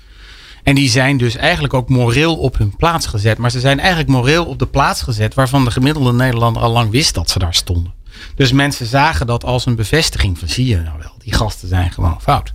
[0.62, 3.38] En die zijn dus eigenlijk ook moreel op hun plaats gezet.
[3.38, 6.90] Maar ze zijn eigenlijk moreel op de plaats gezet waarvan de gemiddelde Nederlander al lang
[6.90, 7.92] wist dat ze daar stonden.
[8.34, 11.92] Dus mensen zagen dat als een bevestiging van zie je nou wel, die gasten zijn
[11.92, 12.54] gewoon fout.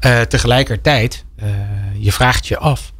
[0.00, 1.48] Uh, tegelijkertijd, uh,
[1.98, 2.92] je vraagt je af,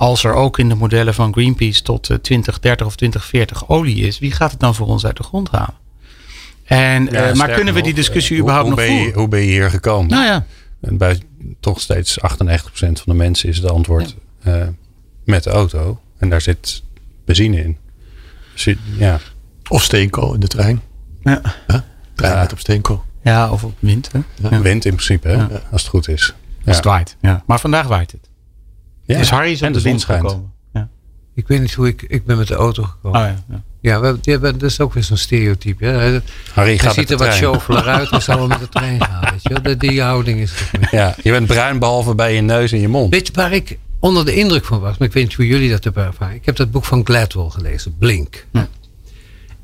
[0.00, 4.32] als er ook in de modellen van Greenpeace tot 2030 of 2040 olie is, wie
[4.32, 5.74] gaat het dan voor ons uit de grond halen?
[6.64, 9.18] En, ja, uh, maar kunnen we die discussie hoe, überhaupt hoe nog ben je, voeren?
[9.20, 10.10] Hoe ben je hier gekomen?
[10.10, 10.46] Nou ja.
[10.80, 11.22] En bij
[11.60, 12.22] toch steeds 98%
[12.72, 14.72] van de mensen is het antwoord ja.
[15.24, 16.00] met de auto.
[16.18, 16.82] En daar zit
[17.24, 17.76] benzine in.
[18.52, 19.20] Dus, ja.
[19.68, 20.82] Of steenkool in de trein.
[21.22, 21.40] Ja.
[21.66, 21.80] Huh?
[22.14, 22.48] Trein ja.
[22.52, 23.04] op steenkool.
[23.22, 24.10] Ja, of op wind.
[24.12, 24.48] Hè?
[24.48, 24.60] Ja.
[24.60, 25.46] Wind in principe, hè?
[25.70, 26.34] als het goed is.
[26.66, 27.16] Als het waait.
[27.20, 27.42] Ja.
[27.46, 28.29] Maar vandaag waait het.
[29.12, 29.18] Ja.
[29.18, 30.26] Dus Harry is en op de de zon zon schijnt.
[30.26, 30.52] gekomen.
[30.72, 30.88] Ja.
[31.34, 32.02] Ik weet niet hoe ik...
[32.08, 33.20] Ik ben met de auto gekomen.
[33.20, 33.62] Oh, ja, ja.
[33.82, 35.84] Ja, we, ja, dat is ook weer zo'n stereotype.
[35.84, 36.20] Hè?
[36.52, 39.20] Harry Hij gaat ziet er wat chauffeur uit en zal wel met de trein gaan.
[39.30, 39.76] Weet je?
[39.76, 43.12] Die houding is het Ja, je bent bruin behalve bij je neus en je mond.
[43.12, 44.98] Weet je waar ik onder de indruk van was?
[44.98, 46.34] Maar ik weet niet hoe jullie dat hebben ervaren.
[46.34, 48.46] Ik heb dat boek van Gladwell gelezen, Blink.
[48.52, 48.68] Ja.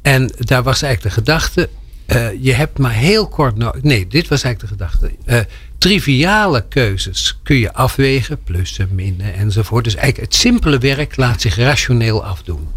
[0.02, 1.68] En daar was eigenlijk de gedachte...
[2.06, 3.82] Uh, je hebt maar heel kort nodig...
[3.82, 5.16] Nee, dit was eigenlijk de gedachte.
[5.26, 5.40] Uh,
[5.78, 8.42] triviale keuzes kun je afwegen.
[8.42, 9.84] Plussen, minnen enzovoort.
[9.84, 12.68] Dus eigenlijk het simpele werk laat zich rationeel afdoen.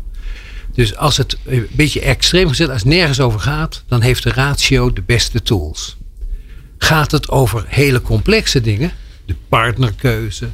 [0.74, 4.32] Dus als het een beetje extreem gezet, als het nergens over gaat, dan heeft de
[4.32, 5.98] ratio de beste tools.
[6.78, 8.92] Gaat het over hele complexe dingen,
[9.26, 10.50] de partnerkeuze,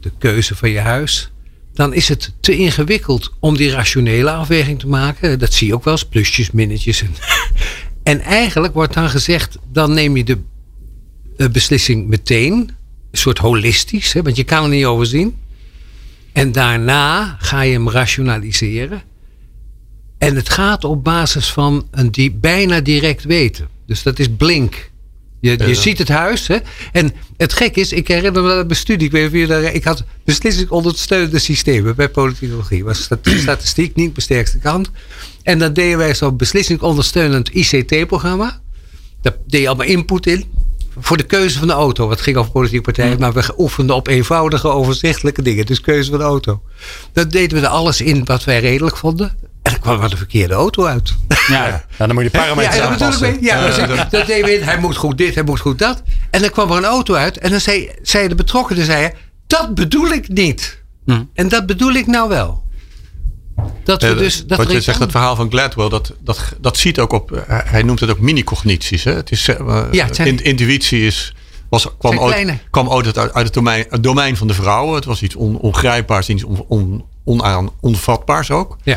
[0.00, 1.30] de keuze van je huis,
[1.74, 5.38] dan is het te ingewikkeld om die rationele afweging te maken.
[5.38, 7.02] Dat zie je ook wel eens, plusjes, minnetjes.
[7.02, 7.14] En,
[8.10, 12.54] en eigenlijk wordt dan gezegd, dan neem je de, beslissing meteen,
[13.10, 15.36] een soort holistisch, hè, want je kan er niet over zien.
[16.32, 19.02] En daarna ga je hem rationaliseren.
[20.18, 23.68] En het gaat op basis van een die, bijna direct weten.
[23.86, 24.90] Dus dat is blink.
[25.40, 25.74] Je, je ja.
[25.74, 26.46] ziet het huis.
[26.46, 26.56] Hè?
[26.92, 29.06] En het gek is, ik herinner me dat mijn studie.
[29.06, 32.84] Ik, weet niet of je ik had beslissing ondersteunende systemen bij politicologie.
[32.84, 33.02] was
[33.42, 34.90] statistiek niet mijn sterkste kant.
[35.50, 38.60] En dan deden wij zo'n beslissing ondersteunend ICT-programma.
[39.22, 40.44] Daar deed je allemaal input in.
[40.98, 42.08] Voor de keuze van de auto.
[42.08, 43.18] Wat ging over politieke partijen.
[43.18, 45.66] Maar we oefenden op eenvoudige, overzichtelijke dingen.
[45.66, 46.62] Dus keuze van de auto.
[47.12, 49.28] Dan deden we er alles in wat wij redelijk vonden.
[49.62, 51.14] En dan kwam er de verkeerde auto uit.
[51.48, 51.66] Ja,
[51.98, 52.06] ja.
[52.06, 53.36] dan moet je parameters ja, aanpassen.
[53.40, 54.62] Ja, ja, ja dat deed we in.
[54.62, 56.02] Hij moet goed dit, hij moet goed dat.
[56.30, 57.38] En dan kwam er een auto uit.
[57.38, 59.10] En dan zei, zei de betrokkenen, zei,
[59.46, 60.82] dat bedoel ik niet.
[61.04, 61.22] Hm.
[61.34, 62.62] En dat bedoel ik nou wel.
[63.84, 66.98] Dat we dus, dat wat je zegt, het verhaal van Gladwell, dat, dat, dat ziet
[67.00, 69.04] ook op, eh, hij noemt het ook mini-cognities.
[69.04, 69.12] Hè?
[69.14, 71.34] Het is, eh, Ja, het zijn- in- intuïtie is,
[71.68, 72.34] was, kwam, ooit,
[72.70, 74.94] kwam ooit uit, uit het, domein, het domein van de vrouwen.
[74.94, 78.76] Het was iets on, ongrijpbaars, iets on, on, onaan, onvatbaars ook.
[78.82, 78.96] Ja.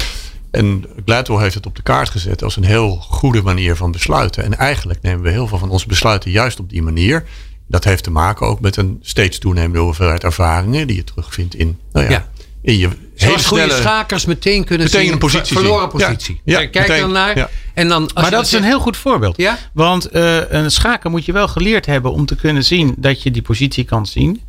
[0.51, 4.43] En Gladwell heeft het op de kaart gezet als een heel goede manier van besluiten.
[4.43, 7.23] En eigenlijk nemen we heel veel van onze besluiten juist op die manier.
[7.67, 11.77] Dat heeft te maken ook met een steeds toenemende hoeveelheid ervaringen die je terugvindt in,
[11.91, 12.27] nou ja, Ja.
[12.63, 13.81] In je hele Zoals goede snelle...
[13.81, 15.11] schakers meteen kunnen Meteen zien.
[15.11, 15.99] een positie verloren zien.
[15.99, 16.41] Positie.
[16.45, 17.01] Ja, Kijk Kijk meteen.
[17.03, 17.37] dan naar.
[17.37, 17.49] Ja.
[17.73, 19.37] En dan, als Maar dat is een heel goed voorbeeld.
[19.37, 19.57] Ja?
[19.73, 23.31] Want eh, een schaken moet je wel geleerd hebben om te kunnen zien dat je
[23.31, 24.41] die positie kan zien.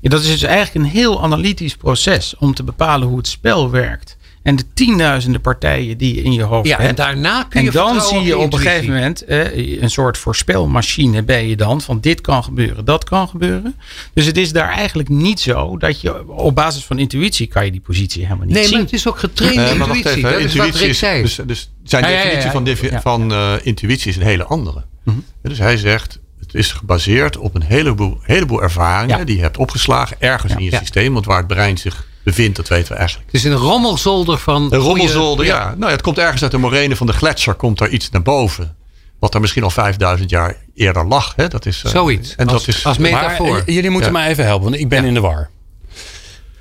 [0.00, 3.70] Ja, dat is dus eigenlijk een heel analytisch proces om te bepalen hoe het spel
[3.70, 4.16] werkt.
[4.42, 7.72] En de tienduizenden partijen die je in je hoofd Ja, en daarna kun je En
[7.74, 11.80] dan zie je op een gegeven moment eh, een soort voorspelmachine ben je dan.
[11.80, 13.74] Van dit kan gebeuren, dat kan gebeuren.
[14.14, 17.70] Dus het is daar eigenlijk niet zo dat je op basis van intuïtie kan je
[17.70, 18.72] die positie helemaal niet Nee, zien.
[18.72, 20.16] maar het is ook getrainde maar wacht intuïtie.
[20.18, 20.36] even, hè.
[20.38, 21.22] dat is wat intuïtie Rick is, zei.
[21.22, 22.52] dus, dus zijn Ja, ja, ja, definitie ja.
[22.52, 24.84] van, defi- van eh, intuïtie is een hele andere.
[25.04, 25.16] Mhm.
[25.42, 29.24] Dus hij zegt, het is gebaseerd op een heleboel, heleboel ervaringen Ja.
[29.24, 30.58] die je hebt opgeslagen ergens Ja.
[30.58, 30.78] in je Ja.
[30.78, 31.12] systeem.
[31.12, 33.26] Want waar het brein zich bevindt, dat weten we eigenlijk.
[33.32, 34.62] het is een rommelzolder van.
[34.70, 35.68] Een rommelzolder, ja.
[35.68, 38.22] Nou ja, het komt ergens uit de morene van de gletsjer, komt daar iets naar
[38.22, 38.74] boven.
[39.18, 41.32] Wat er misschien al 5000 jaar eerder lag.
[41.36, 41.48] Hè?
[41.48, 42.34] Dat is, eh, Zoiets.
[42.36, 43.56] En Als- dat is, als Maar metafoor.
[43.66, 44.18] eh, jullie moeten Ja.
[44.18, 45.08] mij even helpen, want ik ben Ja.
[45.08, 45.50] in de war.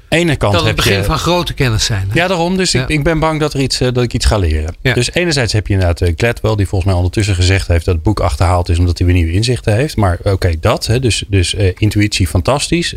[0.10, 1.04] Ene kant dat het heb begin je...
[1.04, 2.08] van grote kennis zijn.
[2.10, 2.20] hè?
[2.20, 2.58] Ja, daarom.
[2.58, 2.82] Dus Ja.
[2.82, 4.76] ik, ik ben bang dat, er iets, eh, dat ik iets ga leren.
[4.82, 4.94] Ja.
[4.94, 8.20] Dus enerzijds heb je inderdaad Gladwell, die volgens mij ondertussen gezegd heeft dat het boek
[8.20, 9.96] achterhaald is omdat hij weer nieuwe inzichten heeft.
[9.96, 10.86] Maar oké, dat.
[10.86, 12.96] Hè, dus dus eh, intuïtie fantastisch.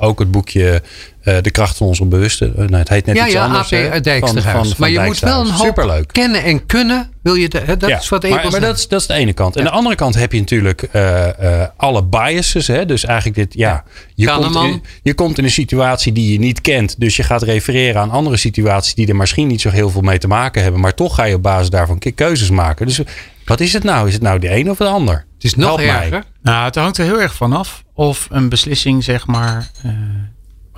[0.00, 0.82] Ook het boekje
[1.22, 2.52] de kracht van onze bewuste.
[2.56, 3.72] nou, het heet net ja, iets ja, anders.
[3.72, 4.76] AP hè, Dijksterhuis.
[4.76, 6.12] maar je moet wel een hoop Superleuk.
[6.12, 7.10] kennen en kunnen.
[7.22, 9.14] Wil je de, hè, dat Ja, is wat maar, maar dat, is, dat is de
[9.14, 9.56] ene kant.
[9.56, 12.66] En de andere kant heb je natuurlijk eh, eh, alle biases.
[12.66, 12.86] Hè?
[12.86, 16.60] Dus eigenlijk dit, ja, je, komt in, je komt in een situatie die je niet
[16.60, 17.00] kent.
[17.00, 20.18] Dus je gaat refereren aan andere situaties die er misschien niet zo heel veel mee
[20.18, 20.80] te maken hebben.
[20.80, 22.86] Maar toch ga je op basis daarvan ke- keuzes maken.
[22.86, 23.00] Dus
[23.44, 24.06] wat is het nou?
[24.06, 25.14] Is het nou de een of de ander?
[25.34, 26.02] Het is nog Help mij.
[26.02, 26.24] erger.
[26.42, 29.70] Nou, het hangt er heel erg vanaf of een beslissing, zeg maar.
[29.82, 29.90] eh,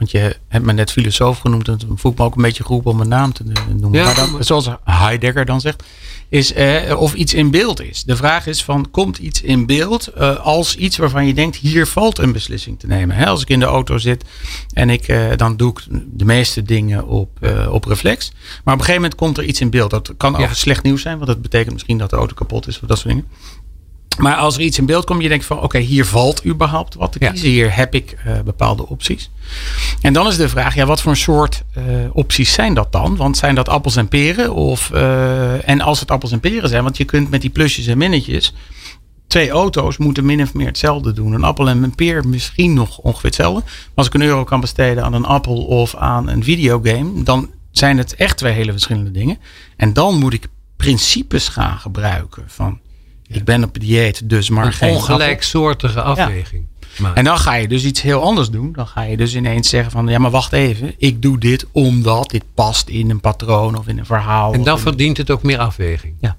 [0.00, 1.68] want je hebt me net filosoof genoemd.
[1.68, 3.44] En toen voel ik me ook een beetje geroepen om een naam te
[3.76, 4.00] noemen.
[4.00, 5.82] Ja, maar dan, zoals Heidegger dan zegt,
[6.28, 8.04] is eh, of iets in beeld is.
[8.04, 11.86] De vraag is van, komt iets in beeld eh, als iets waarvan je denkt, hier
[11.86, 13.16] valt een beslissing te nemen.
[13.16, 14.24] Hè, als ik in de auto zit
[14.72, 18.30] en ik, eh, dan doe ik de meeste dingen op, eh, op reflex.
[18.30, 19.90] Maar op een gegeven moment komt er iets in beeld.
[19.90, 20.38] Dat kan Ja.
[20.38, 22.98] over slecht nieuws zijn, want dat betekent misschien dat de auto kapot is of dat
[22.98, 23.26] soort dingen.
[24.18, 27.12] Maar als er iets in beeld komt, je denkt van oké, hier valt überhaupt wat
[27.12, 27.30] te Ja.
[27.30, 27.48] kiezen.
[27.48, 29.30] Hier heb ik eh, bepaalde opties.
[30.00, 33.16] En dan is de vraag, ja, wat voor een soort eh, opties zijn dat dan?
[33.16, 34.54] Want zijn dat appels en peren?
[34.54, 37.86] Of, eh, en als het appels en peren zijn, want je kunt met die plusjes
[37.86, 38.54] en minnetjes.
[39.26, 41.32] Twee auto's moeten min of meer hetzelfde doen.
[41.32, 43.60] Een appel en een peer misschien nog ongeveer hetzelfde.
[43.64, 47.50] Maar als ik een euro kan besteden aan een appel of aan een videogame, dan
[47.70, 49.38] zijn het echt twee hele verschillende dingen.
[49.76, 52.78] En dan moet ik principes gaan gebruiken van
[53.32, 55.00] ik ben op dieet, dus maar Een geen appel.
[55.14, 56.68] ongelijksoortige afweging.
[57.14, 58.72] En dan ga je dus iets heel anders doen.
[58.72, 60.94] Dan ga je dus ineens zeggen van ja, maar wacht even.
[60.98, 64.52] Ik doe dit omdat dit past in een patroon of in een verhaal.
[64.52, 66.14] en dan verdient het ook meer afweging.
[66.20, 66.36] Ja.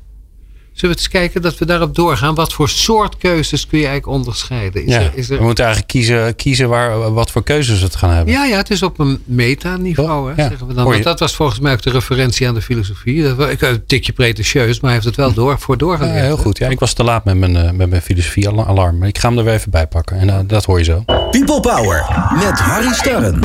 [0.73, 2.35] Zullen we eens kijken dat we daarop doorgaan?
[2.35, 4.85] Wat voor soort keuzes kun je eigenlijk onderscheiden?
[4.85, 7.85] Is Ja, er, is er, We moeten eigenlijk kiezen, kiezen waar, wat voor keuzes we
[7.85, 8.33] het gaan hebben.
[8.33, 10.47] ja, ja, het is op een metaniveau, hè, Ja.
[10.49, 10.85] zeggen we dan.
[10.85, 13.23] Want dat was volgens mij ook de referentie aan de filosofie.
[13.23, 16.19] Dat was- Ik een tikje pretentieus, maar hij heeft het wel door, voor Ja, doorgelegd.
[16.25, 16.57] heel goed.
[16.57, 18.97] Ja, ik was te laat met mijn, eh, met mijn filosofie-alarm.
[18.97, 20.17] Maar ik ga hem er weer even bij pakken.
[20.19, 21.03] En eh, dat hoor je zo.
[21.31, 23.39] People Power met Harry Starren.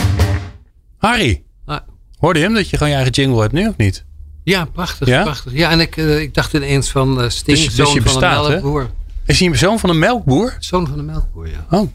[0.98, 1.78] Harry, Ah,
[2.18, 4.04] hoorde je hem dat je gewoon je eigen jingle hebt nu of niet?
[4.52, 5.22] Ja, prachtig, Ja?
[5.22, 5.52] prachtig.
[5.52, 8.38] Ja, en ik, eh, ik dacht ineens van eh Sting, Dus- dus zoon van bestaat,
[8.38, 8.48] een hè?
[8.50, 8.90] melkboer.
[9.24, 10.56] Is hij een zoon van een melkboer?
[10.59, 11.66] Zoon van een melkboer, ja.
[11.70, 11.88] Oh,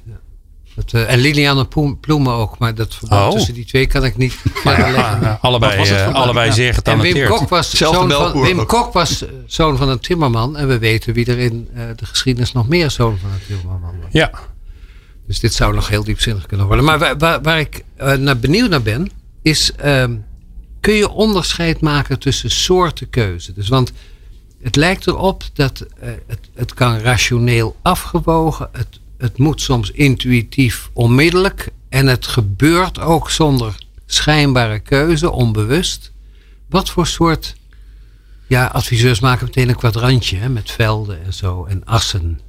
[0.76, 3.32] Dat, eh, en Liliane Ploem- Ploemen ook, maar dat verband Oh.
[3.32, 4.34] tussen die twee kan ik niet
[4.64, 5.38] verder leggen.
[5.42, 6.54] Allebei, allebei Ja.
[6.54, 7.30] zeer En Wim getalenteerd.
[7.30, 8.66] Kok was, zoon van, Wim.
[8.66, 10.58] Kok was zoon van een timmerman.
[10.58, 14.10] En we weten wie er in de geschiedenis nog meer zoon van een timmerman was.
[14.12, 14.32] Ja,
[15.28, 16.86] Dus dit zou nog heel diepzinnig kunnen worden.
[16.86, 17.84] Maar waar, waar, waar ik
[18.20, 19.10] naar benieuwd naar ben,
[19.42, 20.16] is ehm,
[20.82, 23.54] kun je onderscheid maken tussen soorten keuze?
[23.54, 23.92] Dus want
[24.62, 30.90] het lijkt erop dat eh, het, het kan rationeel afgewogen, het, het moet soms intuïtief
[30.94, 36.12] onmiddellijk en het gebeurt ook zonder schijnbare keuze, onbewust.
[36.70, 37.56] Wat voor soort,
[38.48, 42.40] ja, adviseurs maken meteen een kwadrantje hè, met velden en zo en assen.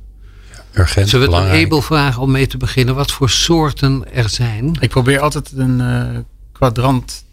[0.73, 1.65] urgent, Zullen we het aan.
[1.65, 2.95] Abel vragen om mee te beginnen?
[2.95, 4.77] Wat voor soorten er zijn?
[4.81, 6.19] Ik probeer altijd een eh,
[6.53, 7.25] kwadrant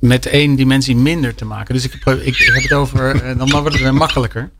[0.00, 1.74] met één dimensie minder te maken.
[1.74, 4.50] Dus ik, ik heb het over, eh, dan wordt het weer makkelijker.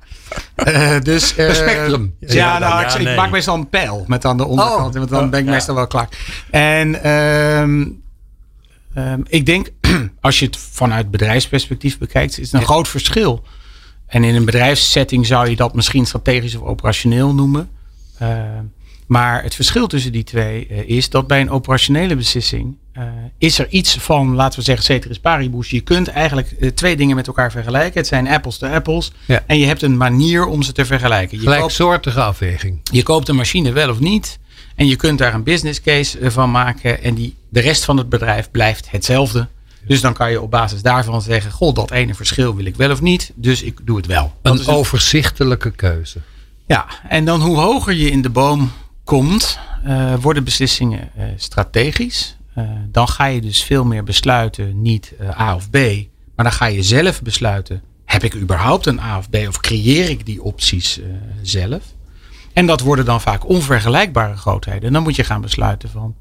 [0.54, 2.14] Eh, dus, eh, Een spectrum.
[2.20, 3.16] Ja, Ja, nou, ja, ik, ik nee.
[3.16, 4.94] maak meestal een pijl met aan de onderkant.
[4.94, 4.98] Oh.
[4.98, 6.08] Want dan ben ik meestal wel klaar.
[6.50, 7.86] En ehm,
[8.94, 9.70] ehm, ik denk,
[10.20, 13.44] als je het vanuit bedrijfsperspectief bekijkt, is het een groot verschil.
[14.06, 17.70] En in een bedrijfssetting zou je dat misschien strategisch of operationeel noemen.
[18.18, 18.64] Ehm,
[19.06, 22.76] maar het verschil tussen die twee eh, is dat bij een operationele beslissing
[23.38, 25.70] is er iets van, laten we zeggen, ceteris paribus.
[25.70, 27.98] Je kunt eigenlijk eh, twee dingen met elkaar vergelijken.
[27.98, 29.12] Het zijn apples to apples.
[29.26, 29.42] Ja.
[29.46, 31.38] En je hebt een manier om ze te vergelijken.
[31.38, 32.78] Je koopt, Gelijksoortige afweging.
[32.92, 34.38] je koopt een machine wel of niet.
[34.74, 37.02] En je kunt daar een business case eh, van maken.
[37.02, 39.48] En die, de rest van het bedrijf blijft hetzelfde.
[39.86, 42.90] Dus dan kan je op basis daarvan zeggen: Goh, dat ene verschil wil ik wel
[42.90, 43.32] of niet.
[43.34, 44.34] Dus ik doe het wel.
[44.42, 46.18] Dat Een overzichtelijke keuze.
[46.66, 48.72] ja, en dan hoe hoger je in de boom
[49.04, 52.36] komt, eh, worden beslissingen eh, strategisch.
[52.54, 55.76] Eh, dan ga je dus veel meer besluiten, niet eh, A of B.
[56.34, 59.36] Maar dan ga je zelf besluiten, heb ik überhaupt een A of B?
[59.48, 61.06] Of creëer ik die opties eh,
[61.42, 61.82] zelf?
[62.52, 64.82] En dat worden dan vaak onvergelijkbare grootheden.
[64.82, 66.14] En dan moet je gaan besluiten van,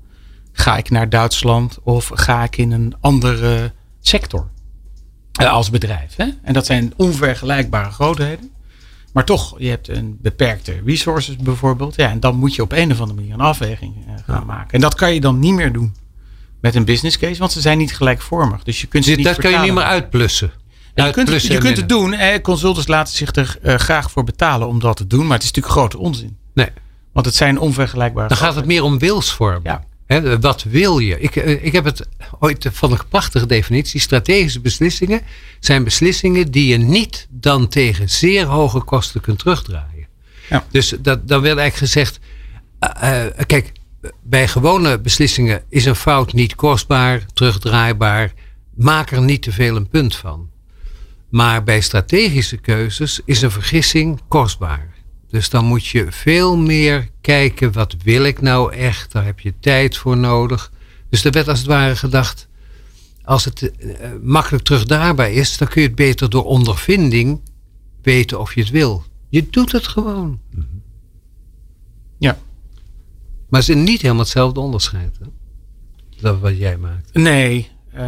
[0.51, 4.47] ga ik naar Duitsland of ga ik in een andere sector?
[5.31, 6.15] Als bedrijf.
[6.15, 6.27] Hè?
[6.43, 8.51] En dat zijn onvergelijkbare grootheden.
[9.13, 11.95] Maar toch, je hebt een beperkte resources bijvoorbeeld.
[11.95, 14.73] Ja, en dan moet je op een of andere manier een afweging gaan maken.
[14.73, 15.93] En dat kan je dan niet meer doen
[16.61, 18.63] met een business case, want ze zijn niet gelijkvormig.
[18.63, 20.51] Dus je kunt ze Dus niet dat kan je niet meer uitplussen.
[20.95, 22.13] Ja, je kunt, je kunt het doen.
[22.13, 25.27] Eh, consultants laten zich er eh, graag voor betalen om dat te doen.
[25.27, 26.37] Maar het is natuurlijk grote onzin.
[26.53, 26.69] Nee,
[27.13, 29.65] Want het zijn onvergelijkbare dan gaat het meer om wilsvorming.
[29.65, 29.83] Ja.
[30.39, 31.19] Wat wil je?
[31.19, 32.07] Ik, eh, ik heb het
[32.39, 33.99] ooit van een prachtige definitie.
[33.99, 35.21] Strategische beslissingen
[35.59, 40.07] zijn beslissingen die je niet dan tegen zeer hoge kosten kunt terugdraaien.
[40.49, 40.65] Ja.
[40.71, 42.19] Dus dat, dan werd eigenlijk gezegd,
[42.79, 43.71] eh, kijk,
[44.23, 48.33] bij gewone beslissingen is een fout niet kostbaar, terugdraaibaar.
[48.75, 50.49] Maak er niet te veel een punt van.
[51.29, 54.93] Maar bij strategische keuzes is een vergissing kostbaar.
[55.27, 59.11] Dus dan moet je veel meer kijken, wat wil ik nou echt?
[59.11, 60.71] Daar heb je tijd voor nodig.
[61.09, 62.47] Dus er werd als het ware gedacht,
[63.23, 67.41] als het uh, makkelijk terugdraaibaar is, dan kun je het beter door ondervinding
[68.01, 69.03] weten of je het wil.
[69.29, 70.39] Je doet het gewoon.
[70.49, 70.78] Ja.
[73.49, 75.17] Maar het is niet helemaal hetzelfde onderscheid.
[75.19, 75.25] Hè?
[76.21, 77.13] Dat wat jij maakt.
[77.13, 78.01] Nee, uh,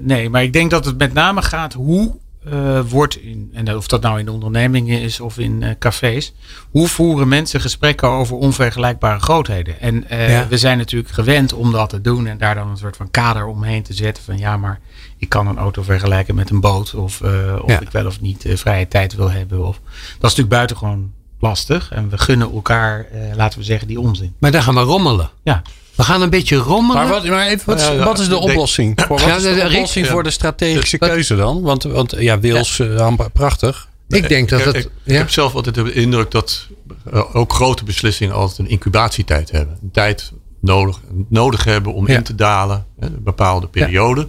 [0.00, 2.14] nee, maar ik denk dat het met name gaat hoe
[2.52, 6.34] uh, wordt, in, en of dat nou in ondernemingen is of in uh, cafés,
[6.70, 9.80] hoe voeren mensen gesprekken over onvergelijkbare grootheden?
[9.80, 10.48] En uh, ja.
[10.48, 13.46] we zijn natuurlijk gewend om dat te doen en daar dan een soort van kader
[13.46, 14.80] omheen te zetten van ja, maar
[15.16, 17.20] ik kan een auto vergelijken met een boot of
[17.62, 17.80] of ja.
[17.80, 19.66] ik wel of niet vrije tijd wil hebben.
[19.66, 24.34] Of, dat is natuurlijk buitengewoon lastig en we gunnen elkaar, laten we zeggen, die onzin.
[24.38, 25.30] Maar daar gaan we rommelen.
[25.44, 25.62] Ja.
[25.96, 27.02] We gaan een beetje rommelen.
[27.02, 29.00] Maar wat, maar even, wat, is de oplossing?
[29.06, 31.62] Voor, wat is de oplossing voor de strategische keuze dan?
[31.62, 33.88] Want, want ja, Wils, uh, prachtig.
[34.08, 34.76] Ik denk dat ik, het...
[34.76, 36.66] Ik, ik heb zelf altijd de indruk dat
[37.12, 39.78] uh, ook grote beslissingen altijd een incubatietijd hebben.
[39.82, 40.32] Een tijd
[40.66, 42.86] nodig, nodig hebben om in te dalen.
[42.98, 44.28] Een bepaalde periode.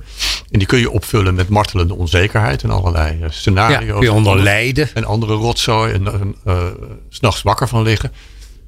[0.51, 3.99] En die kun je opvullen met martelende onzekerheid en allerlei uh, scenario's.
[3.99, 4.89] kun je onder lijden.
[4.93, 6.65] En andere rotzooi en uh,
[7.09, 8.11] s'nachts wakker van liggen.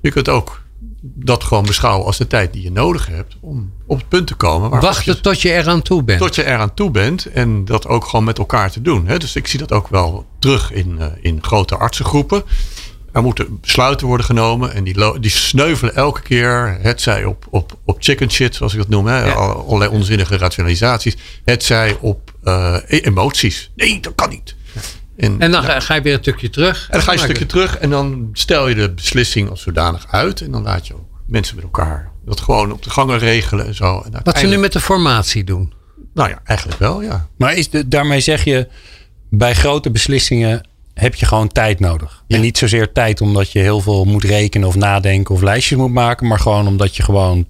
[0.02, 0.62] Je kunt ook
[1.02, 4.36] dat gewoon beschouwen als de tijd die je nodig hebt om op het punt te
[4.36, 4.70] komen.
[4.70, 6.20] Wachten je, tot je eraan toe bent.
[6.20, 9.08] Tot je eraan toe bent en dat ook gewoon met elkaar te doen.
[9.08, 9.18] Hè?
[9.18, 12.44] Dus ik zie dat ook wel terug in, uh, in grote artsengroepen.
[13.20, 16.78] Er moeten besluiten worden genomen en die, die sneuvelen elke keer.
[16.82, 19.08] Het zij op, op, op chicken shit, zoals ik dat noem.
[19.08, 19.26] Hè?
[19.26, 19.34] Ja.
[19.34, 21.18] Allerlei onzinnige rationalisaties.
[21.46, 23.72] Het zij op uh, emoties.
[23.76, 24.56] Nee, dat kan niet.
[25.18, 25.80] En, en dan ja.
[25.80, 26.88] ga je weer een stukje terug.
[26.90, 30.06] En dan ga je een stukje terug en dan stel je de beslissing als zodanig
[30.10, 30.42] uit.
[30.42, 33.76] En dan laat je ook mensen met elkaar dat gewoon op de gangen regelen en
[33.76, 34.02] zo.
[34.02, 35.74] En Wat ze nu met de formatie doen.
[36.14, 37.28] Nou ja, eigenlijk wel, ja.
[37.38, 38.68] Maar is de, daarmee zeg je,
[39.30, 40.68] bij grote beslissingen
[41.00, 42.24] heb je gewoon tijd nodig.
[42.28, 42.36] Ja.
[42.36, 45.94] En niet zozeer tijd omdat je heel veel moet rekenen of nadenken of lijstjes moet
[45.94, 46.28] maken.
[46.28, 47.46] Maar gewoon omdat je gewoon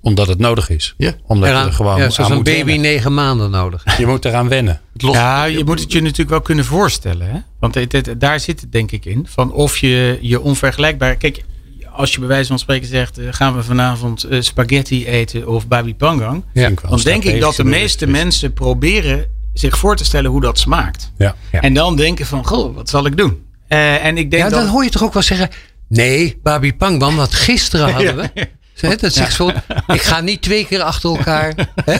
[0.00, 0.94] omdat het nodig is.
[0.96, 1.12] Ja.
[1.26, 2.80] Omdat eraan, je er gewoon ja, zoals een baby wennen.
[2.80, 3.98] negen maanden nodig.
[3.98, 4.80] Je moet eraan wennen.
[4.92, 7.30] Ja, je moet het je natuurlijk wel kunnen voorstellen.
[7.30, 7.38] Hè?
[7.60, 9.26] Want het, het, daar zit het denk ik in.
[9.28, 11.16] Van of je je onvergelijkbaar...
[11.16, 11.44] Kijk,
[11.92, 13.18] als je bij wijze van spreken zegt...
[13.18, 16.44] Uh, gaan we vanavond uh, spaghetti eten of babi pangang...
[16.52, 16.70] Ja.
[16.88, 19.26] dan denk ik dat de meeste mensen proberen
[19.58, 21.12] zich voor te stellen hoe dat smaakt.
[21.18, 21.34] Ja.
[21.52, 21.60] Ja.
[21.60, 23.46] En dan denken van, goh, wat zal ik doen?
[23.68, 24.60] Uh, en ik denk Ja, dat...
[24.60, 25.48] dan hoor je toch ook wel zeggen...
[25.88, 28.30] Nee, babi pangban, want gisteren hadden we...
[28.80, 29.48] Hè, Dat zegt zo,
[29.86, 31.54] ik ga niet twee keer achter elkaar.
[31.84, 31.96] Hè?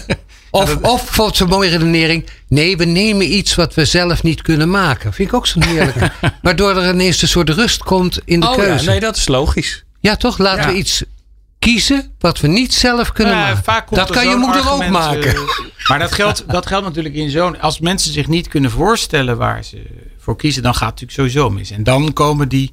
[0.50, 2.26] Of, of bijvoorbeeld zo'n mooie redenering.
[2.48, 5.12] Nee, we nemen iets wat we zelf niet kunnen maken.
[5.12, 5.96] Vind ik ook zo heerlijk.
[6.42, 8.84] Waardoor er ineens een soort rust komt in de Oh ja, keuze.
[8.90, 9.84] nee, dat is logisch.
[10.00, 10.38] Ja, toch?
[10.38, 10.68] Laten Ja.
[10.72, 11.02] we iets
[11.58, 13.62] kiezen wat we niet zelf kunnen Ja, maken.
[13.64, 15.34] vaak komt Dat kan je moeder ook argument, maken.
[15.34, 15.40] eh,
[15.88, 17.60] maar dat geldt, dat geldt natuurlijk in zo'n...
[17.60, 19.82] Als mensen zich niet kunnen voorstellen waar ze
[20.18, 20.62] voor kiezen...
[20.62, 21.70] dan gaat het natuurlijk sowieso mis.
[21.70, 22.72] En dan komen die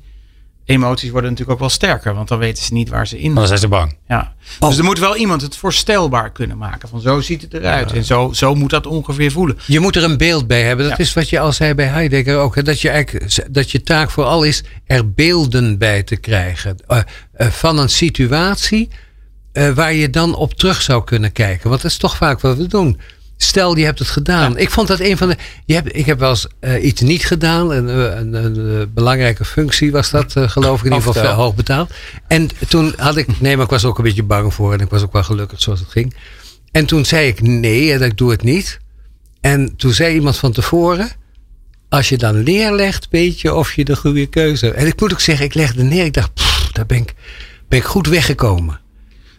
[0.66, 2.14] emoties worden natuurlijk ook wel sterker.
[2.14, 3.98] Want dan weten ze niet waar ze in Dan zijn ze bang.
[4.08, 4.34] Ja.
[4.60, 6.90] Dus er moet wel iemand het voorstelbaar kunnen maken.
[6.90, 7.92] Van zo ziet het eruit.
[7.92, 9.58] En zo, zo moet dat ongeveer voelen.
[9.68, 10.90] Je moet er een beeld bij hebben.
[10.90, 11.04] Dat Ja.
[11.04, 12.56] is wat je al zei bij Heidegger ook.
[12.56, 12.64] Hè?
[12.64, 16.78] Dat je eigenlijk dat je taak vooral is er beelden bij te krijgen.
[16.88, 17.00] Uh,
[17.38, 18.90] uh, van een situatie
[19.54, 21.70] uh, waar je dan op terug zou kunnen kijken.
[21.70, 23.00] Want dat is toch vaak wat we doen.
[23.38, 24.52] Stel, je hebt het gedaan.
[24.52, 24.58] Ja.
[24.58, 25.38] Ik vond dat een van de.
[25.66, 27.72] Je hebt, ik heb wel eens uh, iets niet gedaan.
[27.72, 30.86] Een, een, een, een, belangrijke functie was dat, uh, geloof ik.
[30.86, 31.92] In ieder geval hoog betaald.
[32.28, 33.40] En toen had ik.
[33.40, 34.74] Nee, maar ik was ook een beetje bang voor.
[34.74, 36.16] En ik was ook wel gelukkig zoals het ging.
[36.72, 38.80] En toen zei ik nee, en ik doe het niet.
[39.42, 41.10] En toen zei iemand van tevoren.
[41.90, 44.78] Als je dan neerlegt, weet je of je de goede keuze hebt.
[44.78, 46.06] En ik moet ook zeggen, ik legde neer.
[46.06, 47.14] Ik dacht, pff, daar ben ik,
[47.68, 48.80] ben ik goed weggekomen.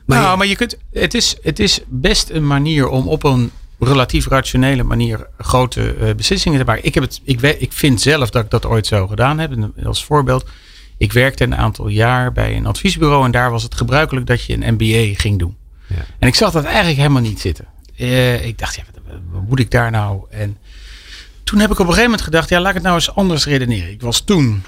[0.07, 0.77] Maar nou, je, maar je kunt.
[0.93, 6.15] Het is, het is best een manier om op een relatief rationele manier grote uh,
[6.15, 6.85] beslissingen te maken.
[6.85, 9.71] Ik, heb het, ik, ik vind zelf dat ik dat ooit zo gedaan heb.
[9.85, 10.47] Als voorbeeld,
[10.97, 14.53] ik werkte een aantal jaar bij een adviesbureau en daar was het gebruikelijk dat je
[14.53, 15.57] een MBA ging doen.
[15.87, 16.05] Ja.
[16.19, 17.67] En ik zag dat eigenlijk helemaal niet zitten.
[17.97, 20.25] Uh, ik dacht, ja, wat, wat, moet ik daar nou?
[20.31, 20.57] En
[21.45, 23.45] toen heb ik op een gegeven moment gedacht, ja, laat ik het nou eens anders
[23.45, 23.91] redeneren.
[23.91, 24.63] Ik was toen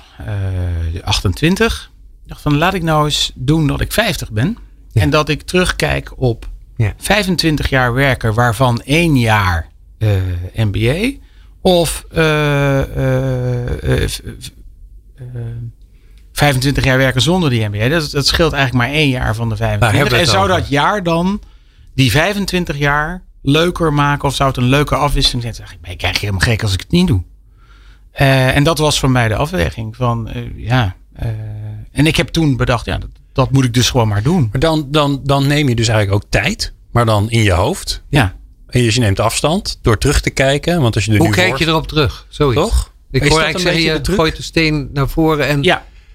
[0.95, 1.91] uh, 28.
[2.23, 4.59] Ik dacht van, laat ik nou eens doen dat ik 50 ben.
[4.93, 5.01] Ja.
[5.01, 6.95] En dat ik terugkijk op ja.
[6.97, 10.11] 25 jaar werken, waarvan één jaar uh,
[10.55, 11.11] MBA.
[11.61, 14.09] Of uh, uh,
[16.33, 17.89] 25 jaar werken zonder die MBA.
[17.89, 20.11] Dat, dat scheelt eigenlijk maar één jaar van de 25.
[20.11, 21.41] Nou, en zou dat jaar dan,
[21.95, 24.29] die 25 jaar, leuker maken?
[24.29, 25.55] Of zou het een leuke afwisseling zijn?
[25.55, 27.23] Zeg ik, ik krijg helemaal gek als ik het niet doe.
[28.13, 30.95] En dat was voor mij de afweging van, ja.
[31.93, 34.49] En ik heb toen bedacht, ja, dat, dat moet ik dus gewoon maar doen.
[34.53, 38.03] Maar dan, dan, dan neem je dus eigenlijk ook tijd, maar dan in je hoofd.
[38.09, 38.37] Ja.
[38.69, 40.81] En je neemt afstand door terug te kijken.
[40.81, 42.27] Want als je er Hoe nu kijk je erop terug?
[42.29, 42.61] Zoiets.
[42.61, 42.93] Toch?
[43.11, 45.63] Ik Is hoor eigenlijk een zeggen, beetje je gooit de steen naar voren en...
[45.63, 45.75] Ja,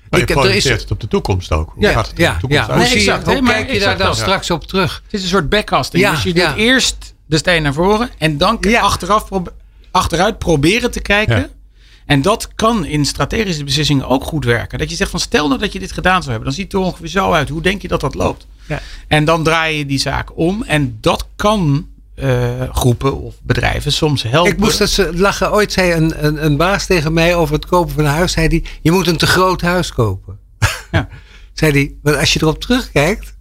[0.10, 1.72] Maar je Ik heb- er is- projecteert het op de toekomst ook.
[1.74, 2.76] Hoe Ja, gaat het in ja, de toekomst ja.
[2.76, 5.02] Nee, exact, hoe maar kijk je daar dan straks op terug?
[5.04, 6.04] het is een soort backcasting.
[6.04, 6.48] Ja, dus je ja.
[6.50, 8.82] doet eerst de steen naar voren en dan Ja.
[8.82, 9.54] achteraf probe-
[9.92, 11.50] achteruit proberen te kijken.
[12.06, 14.80] En dat kan in strategische beslissingen ook goed werken.
[14.80, 16.46] Dat je zegt van stel nou dat je dit gedaan zou hebben.
[16.46, 17.50] Dan ziet het er ongeveer zo uit.
[17.50, 18.48] Hoe denk je dat dat loopt?
[18.68, 18.82] Ja.
[19.08, 20.64] En dan draai je die zaak om.
[20.64, 24.52] En dat kan eh, groepen of bedrijven soms helpen.
[24.52, 25.52] Ik moest dat ze lachen.
[25.52, 28.32] Ooit zei een, een, een baas tegen mij over het kopen van een huis.
[28.32, 30.40] Zei die, je moet een te groot huis kopen.
[30.92, 31.08] Ja.
[31.54, 33.34] Zei die, want als je erop terugkijkt,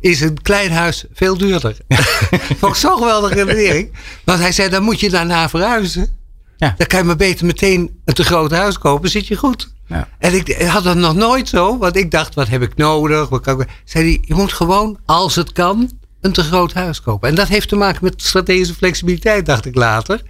[0.00, 1.76] is een klein huis veel duurder.
[2.58, 3.92] Vond ik zo'n geweldige redenering.
[4.24, 6.17] Want hij zei, dan moet je daarna verhuizen.
[6.58, 6.74] Ja.
[6.76, 9.72] Dan kan je maar beter meteen een te groot huis kopen, zit je goed.
[9.86, 10.08] Ja.
[10.18, 13.28] En ik had dat nog nooit zo, want ik dacht, wat heb ik nodig?
[13.28, 13.68] Wat kan ik...
[13.84, 15.90] Zei hij, je moet gewoon, als het kan,
[16.20, 17.28] een te groot huis kopen.
[17.28, 20.22] En dat heeft te maken met strategische flexibiliteit, dacht ik later.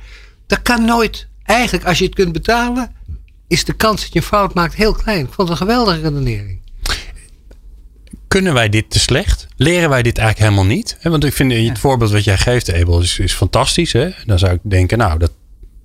[0.47, 1.29] Dat kan nooit.
[1.43, 2.93] Eigenlijk, als je het kunt betalen,
[3.47, 5.27] is de kans dat je een fout maakt heel klein.
[5.27, 6.61] Ik vond het een geweldige redenering.
[8.29, 9.47] Kunnen wij dit te slecht?
[9.57, 10.99] Leren wij dit eigenlijk helemaal niet?
[11.03, 13.93] Want ik vind het voorbeeld wat jij geeft, Abel, is, is fantastisch.
[13.93, 14.11] Hè?
[14.27, 15.33] Dan zou ik denken, nou, dat,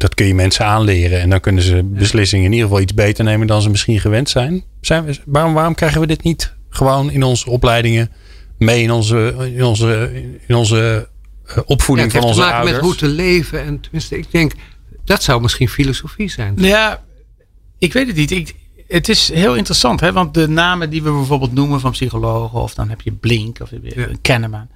[0.03, 1.21] dat kun je mensen aanleren.
[1.21, 4.29] En dan kunnen ze beslissingen in ieder geval iets beter nemen dan ze misschien gewend
[4.29, 4.63] zijn.
[4.81, 8.11] zijn we, waarom, waarom krijgen we dit niet gewoon in onze opleidingen
[8.57, 10.11] mee in onze, in onze,
[10.47, 11.09] in onze
[11.45, 13.01] eh, Ja, opvoeding het van heeft te onze maken met ouders?
[13.01, 13.63] hoe te leven.
[13.63, 14.51] En tenminste, ik denk,
[15.05, 16.53] dat zou misschien filosofie zijn.
[16.55, 17.03] Nou ja,
[17.77, 18.31] ik weet het niet.
[18.31, 18.55] Ik,
[18.87, 20.11] het is heel interessant, hè?
[20.11, 23.69] want de namen die we bijvoorbeeld noemen van psychologen, of dan heb je Blink of
[23.69, 24.07] je Ja.
[24.21, 24.67] Kahneman.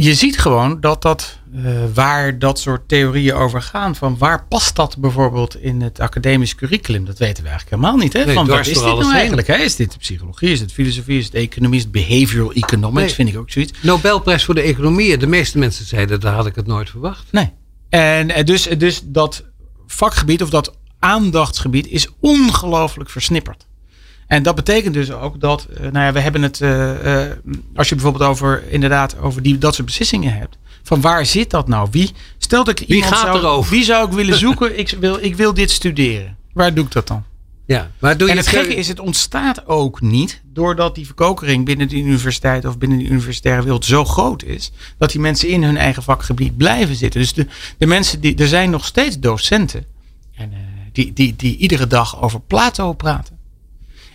[0.00, 4.76] Je ziet gewoon dat dat, eh, waar dat soort theorieën over gaan, van waar past
[4.76, 8.12] dat bijvoorbeeld in het academisch curriculum, dat weten we eigenlijk helemaal niet.
[8.12, 8.24] Hè?
[8.24, 9.12] Nee, van wat dwars is dit nou heen.
[9.12, 9.46] eigenlijk?
[9.46, 9.56] Hè?
[9.56, 13.14] Is dit psychologie, is het filosofie, is het economie, is het behavioral economics, Nee.
[13.14, 13.72] vind ik ook zoiets.
[13.82, 15.16] Nobelprijs voor de economie.
[15.16, 17.24] De meeste mensen zeiden, daar had ik het nooit verwacht.
[17.32, 17.52] Nee.
[17.88, 19.44] En eh, dus, dus dat
[19.86, 23.66] vakgebied of dat aandachtsgebied is ongelooflijk versnipperd.
[24.28, 27.36] En dat betekent dus ook dat, eh, nou ja, we hebben het, eh, eh,
[27.74, 30.58] als je bijvoorbeeld over, inderdaad, over die, dat soort beslissingen hebt.
[30.82, 31.88] Van waar zit dat nou?
[31.90, 33.70] Wie, stel dat ik Wie iemand gaat zou, erover?
[33.70, 34.78] Wie zou ik willen zoeken?
[34.78, 36.36] ik, wil, ik wil dit studeren.
[36.52, 37.24] Waar doe ik dat dan?
[37.66, 41.64] Ja, maar doe je En het gekke is, het ontstaat ook niet doordat die verkokering
[41.64, 45.62] binnen de universiteit of binnen de universitaire wereld zo groot is, dat die mensen in
[45.62, 47.20] hun eigen vakgebied blijven zitten.
[47.20, 47.46] Dus de,
[47.78, 49.84] de mensen die, er zijn nog steeds docenten
[50.34, 50.52] en,
[50.92, 53.37] die, die, die iedere dag over Plato praten.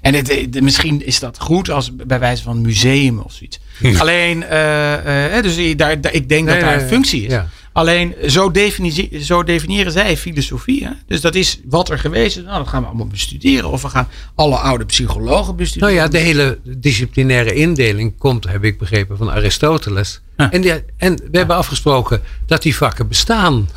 [0.04, 3.60] En het, eh, de- misschien is dat goed als bij wijze van museum of zoiets.
[4.00, 7.32] Alleen, eh, eh, dus daar, daar- ik denk Nee, dat daar nee, een functie is.
[7.32, 7.48] ja.
[7.74, 10.84] Alleen zo, defini- zo definiëren zij filosofie.
[10.86, 10.89] Hè?
[11.08, 12.44] Dus dat is wat er geweest is.
[12.44, 13.70] Nou, dat gaan we allemaal bestuderen.
[13.70, 15.94] Of we gaan alle oude psychologen bestuderen.
[15.96, 20.22] Nou ja, de hele disciplinaire indeling komt, heb ik begrepen, van Aristoteles.
[20.38, 20.52] Ja.
[20.52, 23.70] En, die- en we hebben afgesproken dat die vakken bestaan.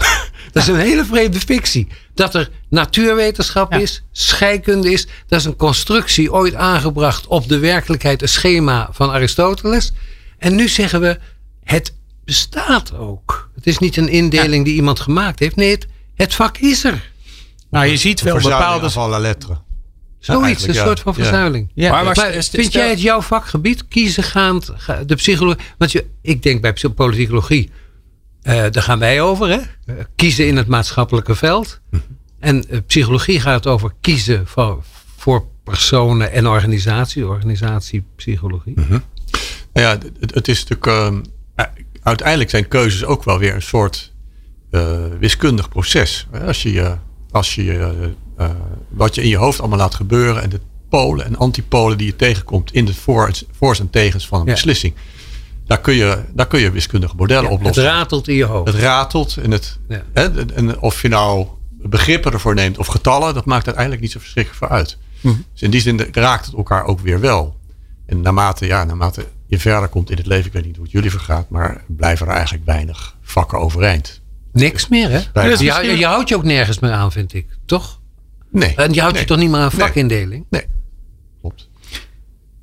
[0.57, 1.87] Dat is een hele vreemde fictie.
[2.15, 3.79] Dat er natuurwetenschap Ja.
[3.79, 5.07] is, scheikunde is.
[5.27, 9.93] Dat is een constructie ooit aangebracht op de werkelijkheid, een schema van Aristoteles.
[10.39, 11.19] En nu zeggen we,
[11.65, 13.51] het bestaat ook.
[13.55, 15.57] Het is niet een indeling die iemand gemaakt heeft.
[15.57, 17.11] Nee, het, het vak is er.
[17.71, 18.89] nou, je ziet wel bepaalde.
[18.95, 19.65] alle letteren.
[20.19, 20.87] Zoiets, eigenlijk, een ja.
[20.89, 21.71] soort van verzuiling.
[21.75, 25.05] Ja, Maar- Maar, maar st- st- vind stel- jij het jouw vakgebied kiezen gaand, ga-
[25.05, 25.65] de psychologie?
[25.79, 27.71] Want je, ik denk bij politicologie,
[28.47, 29.59] daar gaan wij over, hè?
[29.87, 31.81] Eh, kiezen in het maatschappelijke veld.
[32.39, 34.85] En eh, psychologie gaat over kiezen voor,
[35.17, 38.75] voor personen en organisatie, organisatiepsychologie.
[38.77, 39.01] Nou
[39.73, 40.87] ja, het, het is natuurlijk.
[41.55, 41.65] eh,
[42.03, 44.13] uiteindelijk zijn keuzes ook wel weer een soort
[44.71, 46.27] eh, wiskundig proces.
[46.47, 46.97] Als je,
[47.31, 47.95] als je
[48.37, 48.51] eh,
[48.89, 52.17] wat je in je hoofd allemaal laat gebeuren en de polen en antipolen die je
[52.17, 54.53] tegenkomt in de voor, voor's en tegens van een Ja.
[54.53, 54.95] beslissing.
[55.67, 57.85] Daar kun, je, daar kun je wiskundige modellen Het oplossen.
[57.85, 58.73] ratelt in je hoofd.
[58.73, 60.03] Het ratelt en, het, Ja.
[60.13, 64.19] hè, en of je nou begrippen ervoor neemt of getallen, dat maakt uiteindelijk niet zo
[64.19, 64.99] verschrikkelijk voor uit.
[65.21, 65.35] Mhm.
[65.53, 67.57] Dus in die zin raakt het elkaar ook weer wel.
[68.07, 70.93] En naarmate, ja, naarmate je verder komt in het leven, ik weet niet hoe het
[70.93, 74.21] jullie vergaat, maar blijven er eigenlijk weinig vakken overeind.
[74.53, 75.43] Niks meer, hè?
[75.49, 77.47] Je, je houdt je ook nergens meer aan, vind ik.
[77.67, 78.01] Toch?
[78.51, 78.75] Nee.
[78.75, 80.45] En je houdt nee, je toch niet meer aan vakindeling?
[80.51, 80.65] Nee.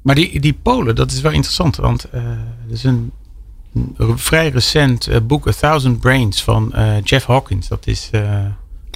[0.03, 1.75] Maar die, die Polen, dat is wel interessant.
[1.75, 3.11] Want eh er is een,
[3.97, 7.67] een vrij recent eh, boek, A Thousand Brains, van eh, Jeff Hawkins.
[7.67, 8.09] Dat is.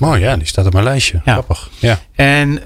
[0.02, 1.22] Mooi, ja, die staat op mijn lijstje.
[1.26, 1.32] Ja.
[1.32, 1.70] Grappig.
[1.80, 2.00] Ja.
[2.16, 2.66] En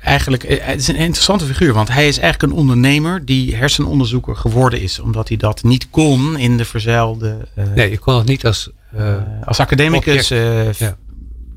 [0.00, 4.80] eigenlijk, het is een interessante figuur, want hij is eigenlijk een ondernemer die hersenonderzoeker geworden
[4.80, 7.48] is, omdat hij dat niet kon in de verzeilde.
[7.74, 8.70] Nee, je kon het niet als...
[9.44, 10.96] als academicus Ja.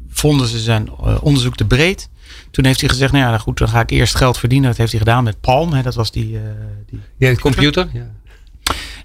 [0.10, 0.90] vonden ze zijn
[1.22, 2.10] onderzoek te breed.
[2.52, 4.70] Toen heeft hij gezegd, nou ja, goed, dan ga ik eerst geld verdienen.
[4.70, 5.74] Dat heeft hij gedaan met Palm.
[5.74, 6.32] Hè, dat was die...
[6.32, 6.40] Uh,
[6.90, 7.88] die ja, computer.
[7.94, 8.12] Ja.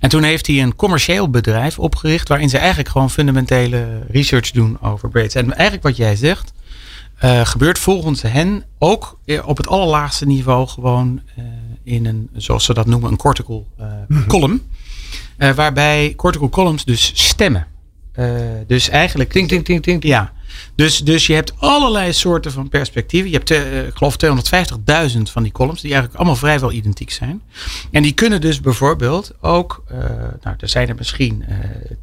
[0.01, 2.29] En toen heeft hij een commercieel bedrijf opgericht.
[2.29, 5.35] Waarin ze eigenlijk gewoon fundamentele research doen over braids.
[5.35, 6.53] En eigenlijk wat jij zegt.
[7.24, 11.45] Uh, gebeurt volgens hen ook op het allerlaagste niveau gewoon uh,
[11.83, 13.87] in een, zoals ze dat noemen, een cortical uh,
[14.26, 14.62] column.
[15.37, 17.66] waarbij cortical columns dus stemmen.
[18.66, 19.33] dus eigenlijk.
[19.33, 20.05] Ting, ting, ting, ting.
[20.05, 20.33] Ja.
[20.79, 23.31] Dus, dus je hebt allerlei soorten van perspectieven.
[23.31, 24.16] Je hebt, uh, ik geloof,
[25.16, 27.43] 250.000 van die columns, die eigenlijk allemaal vrijwel identiek zijn.
[27.91, 29.99] En die kunnen dus bijvoorbeeld ook, uh,
[30.43, 31.45] nou, er zijn er misschien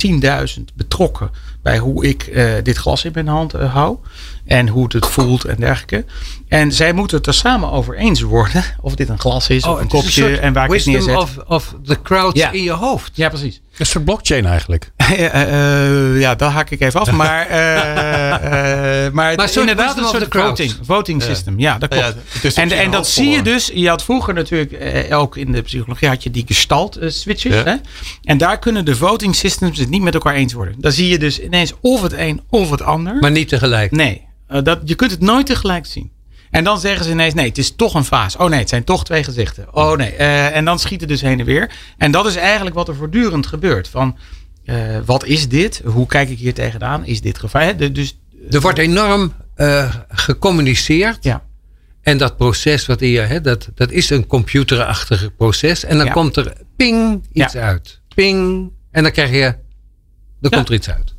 [0.01, 1.29] uh, 10.000 betrokken
[1.61, 3.97] bij hoe ik dit glas in mijn hand hou.
[4.45, 6.05] En hoe het het voelt en dergelijke.
[6.47, 8.63] En zij moeten het er samen over eens worden.
[8.81, 10.31] Of dit een glas is oh, of een kopje.
[10.31, 11.17] Een en waar ik het neerzet.
[11.17, 12.51] Of, of the crowds ja.
[12.51, 13.11] in je hoofd.
[13.13, 13.61] Ja, precies.
[13.77, 14.91] Een soort blockchain eigenlijk.
[14.97, 17.11] uh, ja, daar haak ik even af.
[17.25, 17.47] Maar,
[18.65, 21.59] uh, maar, maar inderdaad een soort voting, voting system.
[21.59, 22.15] Ja, dat klopt.
[22.41, 23.71] Ja, en en dat zie je dus.
[23.73, 27.53] Je had vroeger natuurlijk ook in de psychologie had je die gestalt switches.
[27.53, 27.63] Ja.
[27.63, 27.75] Hè?
[28.23, 30.75] En daar kunnen de voting systems het niet met elkaar eens worden.
[30.77, 33.15] Dan zie je dus ineens of het een of het ander.
[33.19, 33.91] Maar niet tegelijk.
[33.91, 34.25] Nee.
[34.51, 36.11] Uh, dat, je kunt het nooit tegelijk zien.
[36.51, 38.37] En dan zeggen ze ineens: nee, het is toch een vaas.
[38.37, 39.67] Oh nee, het zijn toch twee gezichten.
[39.71, 40.13] Oh nee.
[40.17, 41.71] Uh, en dan schieten dus heen en weer.
[41.97, 43.87] En dat is eigenlijk wat er voortdurend gebeurt.
[43.87, 44.17] Van
[44.65, 45.81] uh, wat is dit?
[45.85, 47.05] Hoe kijk ik hier tegenaan?
[47.05, 47.77] Is dit gevaar?
[47.77, 48.17] De, dus,
[48.49, 49.33] er wordt enorm
[50.09, 51.23] gecommuniceerd.
[51.23, 51.43] Ja.
[52.01, 55.83] En dat proces wat hier, hè, dat, dat is een computerachtige proces.
[55.83, 56.11] En dan Ja.
[56.11, 57.61] komt er ping iets Ja.
[57.61, 58.01] uit.
[58.15, 58.71] Ping.
[58.91, 59.57] En dan krijg je, er
[60.39, 60.49] Ja.
[60.49, 61.13] komt er iets uit.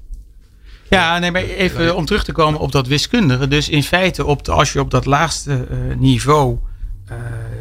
[0.91, 3.49] Ja, nee, maar even om terug te komen op dat wiskundige.
[3.49, 6.59] Dus in feite, op de, als je op dat laagste eh, niveau,
[7.09, 7.17] eh,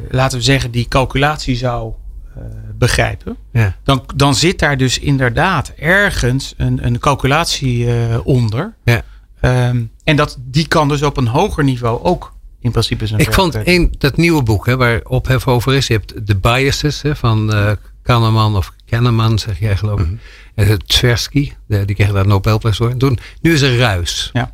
[0.09, 1.93] laten we zeggen, die calculatie zou
[2.35, 2.41] eh,
[2.77, 3.37] begrijpen.
[3.51, 3.75] Ja.
[3.83, 8.73] Dan, dan zit daar dus inderdaad ergens een, een calculatie eh, onder.
[8.83, 9.01] Ja.
[9.45, 13.33] Ehm, en dat, die kan dus op een hoger niveau ook in principe zijn Ik
[13.33, 15.87] vond een, dat nieuwe boek hè, waar ophef over is.
[15.87, 17.71] Je hebt de biases hè, van eh
[18.03, 20.07] Kahneman of Kahneman, zeg jij geloof ik.
[20.55, 22.89] En het Tversky, de- die kreeg daar de Nobelprijs voor.
[22.89, 24.29] En toen, nu is er ruis.
[24.33, 24.53] Ja.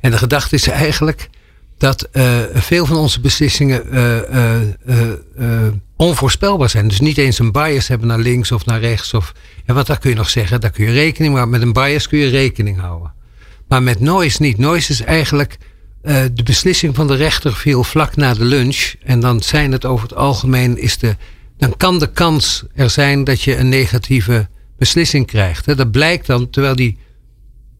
[0.00, 1.28] En de gedachte is eigenlijk
[1.78, 6.88] dat eh, veel van onze beslissingen eh, onvoorspelbaar zijn.
[6.88, 9.14] Dus niet eens een bias hebben naar links of naar rechts.
[9.14, 9.32] Of,
[9.66, 12.08] ja, want daar kun je nog zeggen, daar kun je rekening maar met een bias
[12.08, 13.12] kun je rekening houden.
[13.72, 14.58] Maar met noise niet.
[14.58, 15.58] Noise is eigenlijk
[16.02, 18.94] eh, de beslissing van de rechter viel vlak na de lunch.
[19.02, 21.16] En dan zijn het over het algemeen is de.
[21.56, 24.48] Dan kan de kans er zijn dat je een negatieve
[24.78, 25.66] beslissing krijgt.
[25.66, 25.74] Hè.
[25.74, 26.98] Dat blijkt dan terwijl die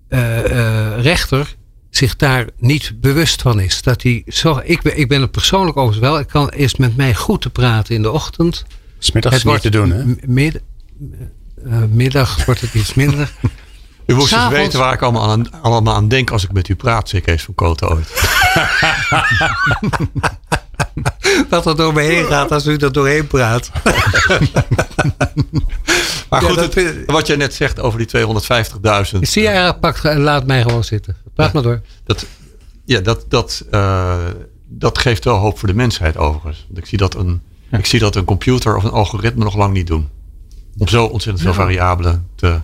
[0.08, 1.56] eh, eh, rechter
[1.90, 3.82] zich daar niet bewust van is.
[3.82, 6.18] Dat hij zo, ik, ben, ik ben het persoonlijk overigens wel.
[6.18, 8.64] Ik kan eerst met mij goed te praten in de ochtend.
[8.98, 10.04] Smiddags niet te doen, hè?
[10.26, 10.60] Mid,
[11.88, 13.32] middag wordt het iets minder.
[14.06, 16.68] U moest eens S'avonds- weten waar ik allemaal aan, allemaal aan denk als ik met
[16.68, 18.08] u praat, zei Kees van Kooten ooit.
[21.48, 23.70] dat er door me heen gaat als u er doorheen praat.
[26.28, 28.08] Maar Ja, goed, dat het- vind- wat jij net zegt over die
[29.12, 29.18] 250.000.
[29.20, 31.16] Zie jij, pakt, laat mij gewoon zitten.
[31.34, 31.80] Praat maar door.
[32.04, 32.26] Dat,
[32.84, 34.16] ja, dat, dat, eh,
[34.68, 36.64] dat geeft wel hoop voor de mensheid overigens.
[36.66, 37.40] Want ik zie, dat een,
[37.70, 40.08] ik zie dat een computer of een algoritme nog lang niet doen.
[40.78, 42.60] Om zo ontzettend veel variabelen te,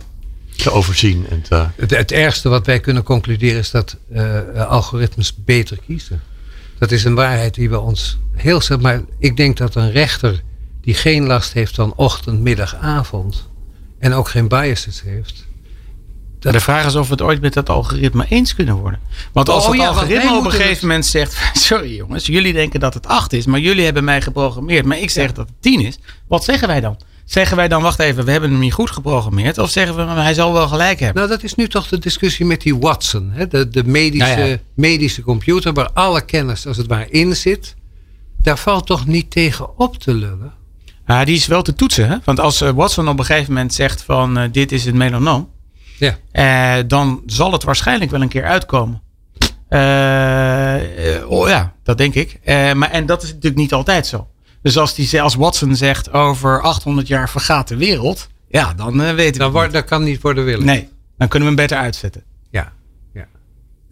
[0.63, 1.27] te overzien.
[1.29, 6.23] En te, Het, het ergste wat wij kunnen concluderen is dat eh, algoritmes beter kiezen.
[6.79, 8.79] Dat is een waarheid die we ons heel snel.
[8.79, 10.43] Maar ik denk dat een rechter
[10.81, 13.49] die geen last heeft van ochtend, middag, avond.
[13.99, 15.47] en ook geen biases heeft.
[16.43, 19.01] Maar De vraag is of we het ooit met dat algoritme eens kunnen worden.
[19.33, 22.81] Want als Oh het ja, algoritme op een gegeven moment zegt: Sorry jongens, jullie denken
[22.81, 24.85] dat het 8 is, maar jullie hebben mij geprogrammeerd.
[24.85, 25.99] Maar ik zeg dat het 10 is.
[26.29, 26.99] Wat zeggen wij dan?
[27.29, 29.59] Zeggen wij dan: Wacht even, we hebben hem niet goed geprogrammeerd?
[29.59, 31.23] Of zeggen we: "Maar Hij zal wel gelijk hebben?
[31.23, 33.31] Nou, dat is nu toch de discussie met die Watson.
[33.33, 33.49] Hè?
[33.49, 34.59] De, de medische, ja.
[34.75, 37.75] medische computer waar alle kennis als het ware in zit.
[38.43, 40.53] Daar valt toch niet tegen op te lullen?
[41.07, 42.09] Ja, die is wel te toetsen.
[42.09, 42.17] Hè?
[42.25, 45.51] Want als eh, Watson op een gegeven moment zegt: van eh, Dit is het melanoom.
[45.99, 46.19] Ja.
[46.31, 49.03] Eh, dan zal het waarschijnlijk wel een keer uitkomen.
[51.29, 52.41] Oh ja, dat denk ik.
[52.75, 54.27] Maar, en dat is natuurlijk niet altijd zo.
[54.63, 58.29] Dus als, die, als Watson zegt over 800 jaar vergaat de wereld.
[58.49, 59.39] Ja, dan eh, weten we.
[59.39, 60.67] Dan wordt, dat kan niet worden willen.
[60.67, 60.89] Nee,
[61.19, 62.23] dan kunnen we hem beter uitzetten.
[62.51, 62.73] Ja.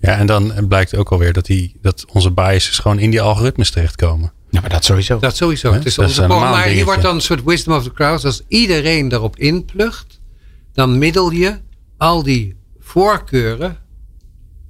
[0.01, 3.71] Ja, en dan blijkt ook alweer dat, die, dat onze biases gewoon in die algoritmes
[3.71, 4.33] terechtkomen.
[4.51, 5.19] Ja, maar dat sowieso.
[5.19, 5.73] Dat sowieso.
[5.73, 7.93] Het is Dat is onze een maar hier wordt dan een soort wisdom of the
[7.93, 8.25] crowd.
[8.25, 10.21] Als iedereen daarop inplucht,
[10.73, 11.59] dan middel je
[11.97, 13.77] al die voorkeuren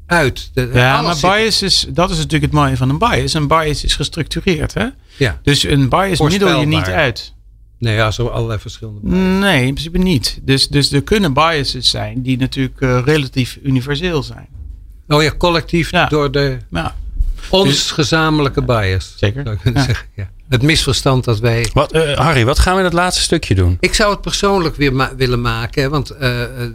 [0.07, 0.51] uit.
[0.55, 3.35] De, ja, maar zit- bias is, dat is natuurlijk het mooie van een bias.
[3.35, 4.75] Een bias is gestructureerd.
[4.75, 4.87] Hè?
[5.17, 5.41] Ja.
[5.43, 7.35] Dus een bias middel je niet uit.
[7.79, 9.09] Nee, ja, zo allerlei verschillende.
[9.17, 10.39] Nee, in principe niet.
[10.43, 14.47] Dus, dus er kunnen biases zijn die natuurlijk eh, relatief universeel zijn.
[15.09, 16.07] Oh ja, collectief Ja.
[16.07, 16.59] door de.
[16.71, 16.95] Ja.
[17.51, 19.15] Ons dus- gezamenlijke bias.
[19.17, 19.43] Zeker.
[19.43, 20.07] Zou ik kunnen zeggen.
[20.15, 20.31] Ja.
[20.49, 21.67] Het misverstand dat wij.
[21.73, 23.77] Wat, uh, Harry, wat gaan we in het laatste stukje doen?
[23.81, 25.91] Ik zou het persoonlijk weer willen maken.
[25.91, 26.19] Want uh,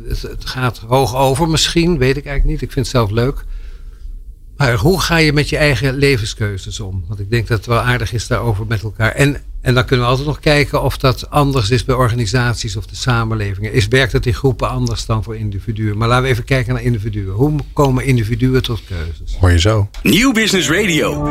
[0.07, 1.97] het, het, gaat hoog over misschien.
[1.97, 2.61] Weet ik eigenlijk niet.
[2.61, 3.45] Ik vind het zelf leuk.
[4.57, 7.03] Maar hoe ga je met je eigen levenskeuzes om?
[7.07, 9.11] Want ik denk dat het wel aardig is daarover met elkaar.
[9.11, 12.86] En, en dan kunnen we altijd nog kijken of dat anders is bij organisaties of
[12.86, 13.74] de samenlevingen.
[13.74, 15.97] Is, werkt het in groepen anders dan voor individuen?
[15.97, 17.34] Maar laten we even kijken naar individuen.
[17.34, 19.38] Hoe komen individuen tot keuzes?
[19.39, 19.89] Hoor je zo.
[20.03, 21.24] Nieuw Business Radio.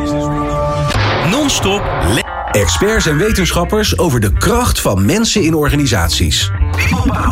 [1.30, 2.29] Non-stop.
[2.50, 6.50] Experts en wetenschappers over de kracht van mensen in organisaties.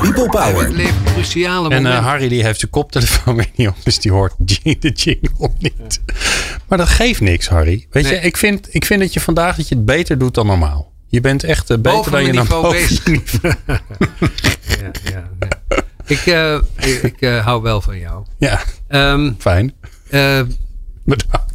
[0.01, 0.71] People Power.
[1.05, 4.91] cruciale en uh, Harry die heeft zijn koptelefoon weer niet op, dus die hoort de
[4.95, 6.01] jingle niet.
[6.69, 7.87] Maar dat geeft niks, Harry.
[7.91, 10.47] Weet je, ik vind, ik vind dat je vandaag dat je het beter doet dan
[10.47, 10.93] normaal.
[11.07, 13.03] Je bent echt uh, beter dan je normaal bezig.
[13.43, 13.59] ja,
[15.05, 15.83] ja, ja.
[16.07, 16.59] Ik, uh,
[17.03, 18.25] ik hou wel van jou.
[18.39, 19.75] Ja, um, fijn.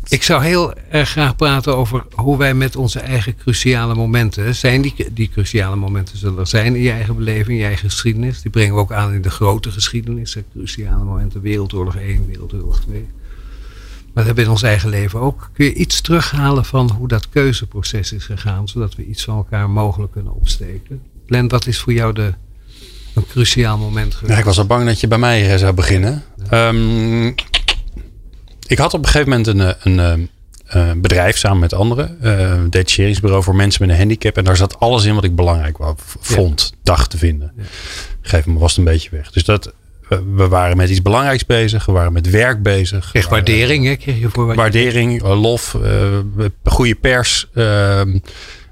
[0.07, 4.81] Ik zou heel erg graag praten over hoe wij met onze eigen cruciale momenten zijn.
[4.81, 8.41] Die, die cruciale momenten zullen er zijn in je eigen beleving, in je eigen geschiedenis.
[8.41, 10.37] Die brengen we ook aan in de grote geschiedenis.
[10.51, 13.07] Cruciale momenten, Wereldoorlog 1, Wereldoorlog 2.
[14.13, 15.49] Maar dat hebben we in ons eigen leven ook.
[15.53, 19.69] Kun je iets terughalen van hoe dat keuzeproces is gegaan, zodat we iets van elkaar
[19.69, 21.01] mogelijk kunnen opsteken?
[21.27, 22.33] Len, wat is voor jou de,
[23.13, 24.33] een cruciaal moment geweest?
[24.33, 26.23] Ja, ik was al bang dat je bij mij eh, zou beginnen.
[26.49, 26.67] Ja.
[26.67, 27.35] Um,
[28.67, 30.29] ik had op een gegeven moment een, eh, een, een
[30.65, 32.17] eh, eh, bedrijf samen met anderen.
[32.23, 34.37] Uh, detacheringsbureau voor mensen met een handicap.
[34.37, 35.77] En daar zat alles in wat ik belangrijk
[36.19, 37.51] vond, dacht te vinden.
[37.57, 37.63] Ja.
[38.21, 39.31] Geef me was het een beetje weg.
[39.31, 39.73] Dus dat,
[40.35, 41.85] we waren met iets belangrijks bezig.
[41.85, 43.11] We waren met werk bezig.
[43.29, 43.95] Waardering, hè?
[43.95, 45.77] Kreeg je voor Waardering, lof,
[46.63, 47.47] goede pers.
[47.53, 48.19] Ehm,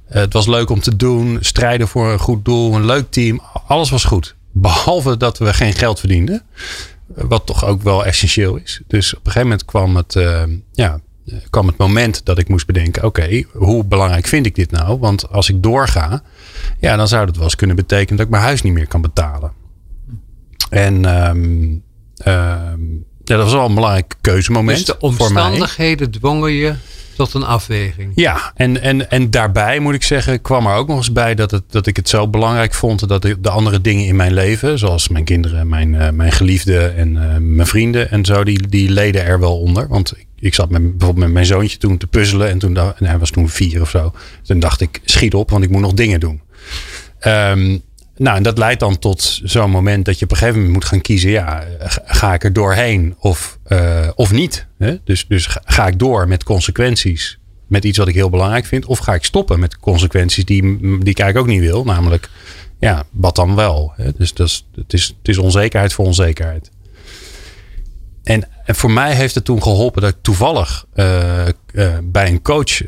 [0.06, 1.38] het was leuk om te doen.
[1.42, 2.76] Strijden voor een goed doel.
[2.76, 3.42] Een leuk team.
[3.68, 4.36] Alles was goed.
[4.52, 6.44] Behalve dat we geen geld verdienden.
[7.16, 8.82] Wat toch ook wel essentieel is.
[8.88, 11.00] Dus op een gegeven moment kwam het, uh, ja,
[11.50, 15.00] kwam het moment dat ik moest bedenken: oké, hoe belangrijk vind ik dit nou?
[15.00, 16.24] Want als ik doorga,
[16.80, 19.02] ja, dan zou dat wel eens kunnen betekenen dat ik mijn huis niet meer kan
[19.02, 19.52] betalen.
[20.70, 21.84] En um,
[23.24, 24.78] ja, dat was wel een belangrijk keuzemoment.
[24.78, 26.74] Dus de omstandigheden dwongen je
[27.26, 28.12] tot een afweging.
[28.16, 31.52] Ja, en, en, en daarbij moet ik zeggen, kwam er ook nog eens bij dat,
[31.52, 34.80] het, dat ik het zo belangrijk vond dat de, de andere dingen in mijn leven,
[34.80, 38.90] zoals mijn kinderen, mijn, uh, mijn geliefde en uh, mijn vrienden en zo, die, die
[38.90, 39.88] leden er wel onder.
[39.88, 43.06] Want ik, ik zat met, bijvoorbeeld met mijn zoontje toen te puzzelen en, toen, en
[43.06, 44.14] hij was toen vier of zo.
[44.44, 46.42] Toen dacht ik, schiet op, want ik moet nog dingen doen.
[47.26, 47.82] Um,
[48.22, 50.86] nou, en dat leidt dan tot zo'n moment dat je op een gegeven moment moet
[50.86, 51.30] gaan kiezen.
[51.30, 51.64] Ja,
[52.06, 54.68] ga ik er doorheen of, uh, of niet?
[54.78, 54.96] Hè?
[55.04, 58.86] Dus, dus ga ik door met consequenties met iets wat ik heel belangrijk vind?
[58.86, 61.84] Of ga ik stoppen met consequenties die, die ik eigenlijk ook niet wil?
[61.84, 62.30] Namelijk,
[62.80, 63.94] ja, wat dan wel?
[63.96, 64.12] Hè?
[64.18, 66.72] Dus dat is, het, is, het is onzekerheid voor onzekerheid.
[68.24, 72.42] En, en voor mij heeft het toen geholpen dat ik toevallig uh, uh, bij een
[72.42, 72.82] coach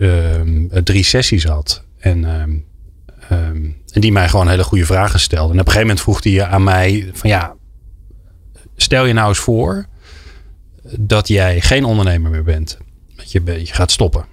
[0.84, 1.84] drie sessies had.
[2.00, 2.52] En ehm,
[3.30, 5.54] Ehm, en die mij gewoon hele goede vragen stelde.
[5.54, 7.56] En op een gegeven moment vroeg hij aan mij van ja,
[8.76, 9.86] stel je nou eens voor
[11.00, 12.78] dat jij geen ondernemer meer bent.
[13.16, 14.26] Dat je, je gaat stoppen.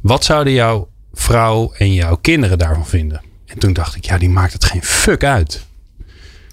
[0.00, 3.22] Wat zouden jouw vrouw en jouw kinderen daarvan vinden?
[3.46, 5.66] En toen dacht ik, ja, die maakt het geen fuck uit.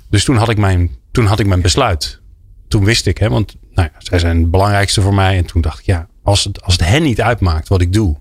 [0.09, 2.21] Dus toen had ik mijn, toen had ik mijn besluit.
[2.67, 5.37] Toen wist ik, hè, want nou ja, zij zijn het belangrijkste voor mij.
[5.37, 8.17] En toen dacht ik, ja, als het, als het hen niet uitmaakt wat ik doe,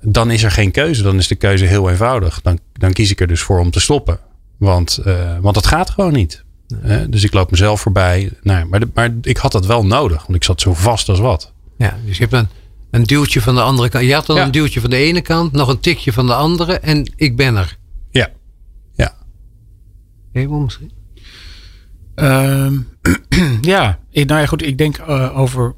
[0.00, 1.02] dan is er geen keuze.
[1.02, 2.40] Dan is de keuze heel eenvoudig.
[2.42, 4.18] Dan, dan kies ik er dus voor om te stoppen.
[4.56, 6.44] Want, uh, want dat gaat gewoon niet.
[7.08, 8.30] dus ik loop mezelf voorbij.
[8.42, 10.22] Nou, maar, maar ik had dat wel nodig.
[10.22, 11.52] Want ik zat zo vast als wat.
[11.76, 12.48] Ja, dus je hebt een,
[12.90, 14.04] een duwtje van de andere kant.
[14.04, 15.52] Je had dan een duwtje van de ene kant.
[15.52, 16.78] Nog een tikje van de andere.
[16.78, 17.78] En ik ben er.
[18.10, 18.28] Ja.
[18.94, 19.14] Ja.
[20.32, 20.92] Helemaal misschien?
[22.14, 22.88] Um,
[23.60, 23.98] ja.
[24.12, 24.62] nou ja, goed.
[24.62, 25.74] Ik denk uh, over een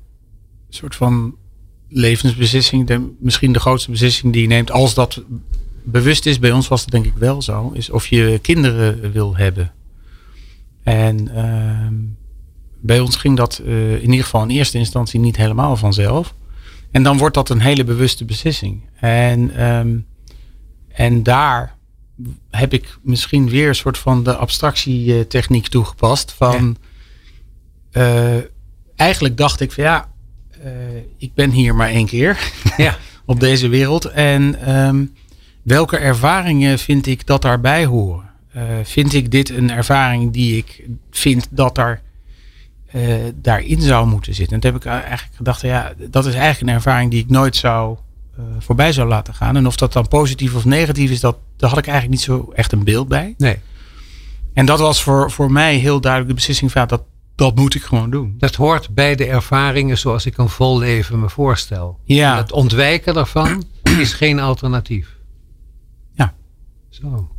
[0.69, 1.35] soort van
[1.93, 5.23] levensbeslissing, de, misschien de grootste beslissing die je neemt, als dat
[5.85, 9.37] bewust is, bij ons was dat denk ik wel zo, is of je kinderen wil
[9.37, 9.73] hebben.
[10.83, 11.87] En uh,
[12.81, 16.35] bij ons ging dat uh, in ieder geval in eerste instantie niet helemaal vanzelf.
[16.91, 18.83] En dan wordt dat een hele bewuste beslissing.
[18.95, 20.07] En, um,
[20.89, 21.77] en daar
[22.51, 26.33] heb ik misschien weer een soort van de abstractietechniek toegepast.
[26.33, 26.77] Van
[27.91, 28.37] ja.
[28.37, 28.43] uh,
[28.97, 30.12] eigenlijk dacht ik van ja,
[31.17, 32.97] ik ben hier maar één keer ja.
[33.25, 34.05] op deze wereld.
[34.05, 35.13] En um,
[35.63, 38.31] welke ervaringen vind ik dat daarbij horen?
[38.57, 42.03] Uh, vind ik dit een ervaring die ik vind dat daar
[42.95, 44.55] uh, daarin zou moeten zitten?
[44.55, 47.57] En toen heb ik eigenlijk gedacht, ja, dat is eigenlijk een ervaring die ik nooit
[47.57, 47.97] zou
[48.59, 49.57] voorbij zou laten gaan.
[49.57, 52.53] En of dat dan positief of negatief is, dat, daar had ik eigenlijk niet zo
[52.55, 53.35] echt een beeld bij.
[53.39, 53.59] Nee.
[54.55, 57.03] En dat was voor, voor mij heel duidelijk de beslissing van dat
[57.43, 58.35] dat moet ik gewoon doen.
[58.39, 61.99] Dat hoort bij de ervaringen zoals ik een vol leven me voorstel.
[62.05, 62.37] Ja.
[62.37, 63.65] Het ontwijken daarvan
[63.99, 65.17] is geen alternatief.
[66.13, 66.35] Ja.
[66.89, 67.31] Zo.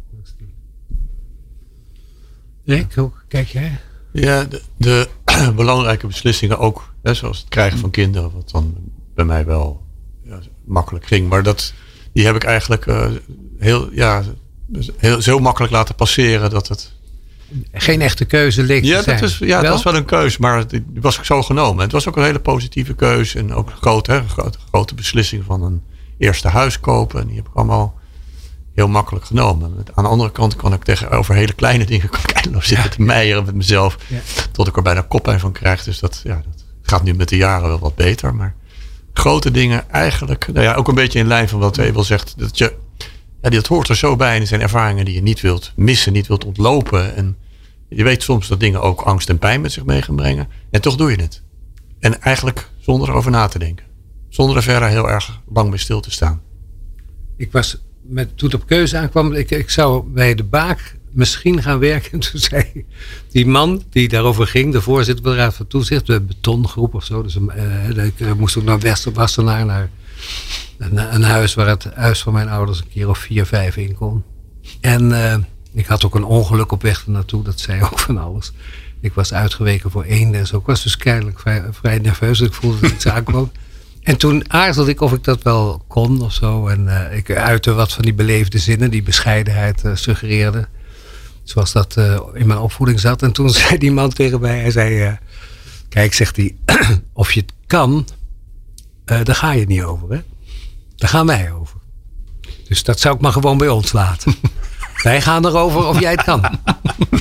[2.66, 3.80] Rick, hoe kijk jij?
[4.12, 5.10] Ja, de, de
[5.56, 8.76] belangrijke beslissingen ook, hè, zoals het krijgen van kinderen, wat dan
[9.16, 9.84] bij mij wel
[10.24, 11.30] ja, makkelijk ging.
[11.30, 11.74] Maar dat,
[12.14, 13.12] die heb ik eigenlijk uh,
[13.58, 14.24] heel, ja,
[14.98, 16.92] heel, zo makkelijk laten passeren dat het.
[17.74, 19.02] Geen echte keuze leek ja.
[19.02, 21.84] Dat is, ja, het was wel een keuze, maar die was ook zo genomen.
[21.84, 25.64] Het was ook een hele positieve keuze en ook een grote, grote, grote beslissing van
[25.64, 25.82] een
[26.18, 27.22] eerste huis kopen.
[27.22, 28.00] En die heb ik allemaal
[28.74, 29.86] heel makkelijk genomen.
[29.94, 33.56] Aan de andere kant kan ik tegenover hele kleine dingen kan zitten te meijeren met
[33.56, 33.98] mezelf.
[34.08, 34.20] Ja.
[34.52, 35.84] Tot ik er bijna koppijn van krijg.
[35.84, 38.36] Dus dat, ja, dat gaat nu met de jaren wel wat beter.
[38.36, 38.56] Maar
[39.14, 42.34] grote dingen eigenlijk, nou ja, ook een beetje in lijn van wat Ewel zegt.
[42.38, 42.74] Dat je,
[43.42, 44.36] ja, dat hoort er zo bij.
[44.36, 47.16] En er zijn ervaringen die je niet wilt missen, niet wilt ontlopen.
[47.16, 47.38] En
[47.96, 50.48] je weet soms dat dingen ook angst en pijn met zich mee gaan brengen.
[50.72, 51.44] En toch doe je het.
[52.00, 53.86] En eigenlijk zonder erover na te denken.
[54.30, 56.42] Zonder er verder heel erg lang bij stil te staan.
[57.38, 61.80] Ik was met, toen op keuze aankwam, ik, ik zou bij de Baak misschien gaan
[61.80, 62.12] werken.
[62.14, 62.86] En toen zei
[63.32, 67.04] die man die daarover ging, de voorzitter van de Raad van Toezicht, de betongroep of
[67.04, 67.24] zo.
[67.24, 69.90] Dus uh, ik moest ook naar Wassenaar, naar
[70.78, 74.24] een, huis waar het huis van mijn ouders een keer of vier, vijf in kon.
[74.82, 75.12] En
[75.74, 78.52] ik had ook een ongeluk op weg naartoe, dat zei ook van alles.
[79.02, 80.58] Ik was uitgeweken voor één en zo.
[80.58, 82.42] Ik was dus kennelijk vrij, vrij nerveus.
[82.42, 83.52] Ik voelde dat iets aankwam.
[84.04, 86.68] En toen aarzelde ik of ik dat wel kon of zo.
[86.68, 90.68] En uh, ik uitte wat van die beleefde zinnen, die bescheidenheid uh, suggereerde.
[91.44, 93.22] Zoals dat uh, in mijn opvoeding zat.
[93.22, 95.18] En toen zei die man tegen mij, hij zei...
[95.90, 96.56] kijk, zegt hij,
[97.14, 98.08] of je het kan,
[99.06, 100.12] daar ga je niet over.
[100.12, 100.22] Hè?
[100.96, 101.78] Daar gaan wij over.
[102.68, 104.36] Dus dat zou ik maar gewoon bij ons laten.
[105.04, 106.44] wij gaan erover of jij het kan.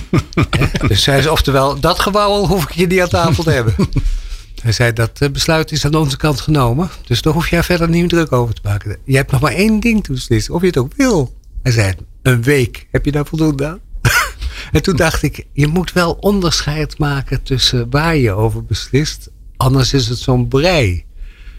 [0.88, 3.74] dus zei, oftewel, dat gewauwel hoef ik je niet aan tafel te hebben.
[4.62, 6.90] Hij zei dat het besluit is aan onze kant genomen.
[7.06, 8.96] Dus daar hoef jij verder niet druk over te maken.
[9.04, 10.54] Je hebt nog maar één ding te beslissen.
[10.54, 11.34] Of je het ook wil.
[11.62, 12.86] Hij zei een week.
[12.90, 13.80] Heb je daar voldoende aan?
[14.72, 19.30] en toen dacht ik, je moet wel onderscheid maken tussen waar je over beslist.
[19.56, 21.04] Anders is het zo'n brei.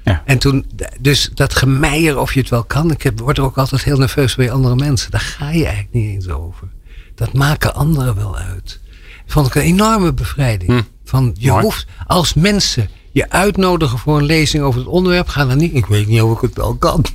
[0.04, 0.24] Ja.
[0.26, 2.92] En toen, dus dat gemeier of je het wel kan.
[2.92, 5.12] Ik heb, word ook altijd heel nerveus bij andere mensen.
[5.12, 6.68] Daar ga je eigenlijk niet eens over.
[7.16, 8.80] Dat maken anderen wel uit.
[9.26, 10.72] Vond ik een enorme bevrijding.
[10.72, 10.82] Hm.
[11.04, 15.58] Van je hoeft als mensen je uitnodigen voor een lezing over het onderwerp, gaan dan
[15.58, 15.74] niet.
[15.74, 17.06] Ik weet niet of ik het wel kan.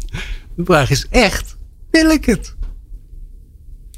[0.54, 1.56] De vraag is echt:
[1.90, 2.56] wil ik het?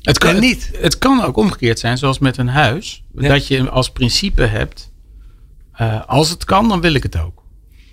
[0.03, 0.71] Het kan, niet.
[0.75, 3.05] Het, kan ook omgekeerd zijn, zoals met een huis.
[3.13, 4.93] Dat je als principe hebt:
[5.81, 7.40] uh, als het kan, dan wil ik het ook.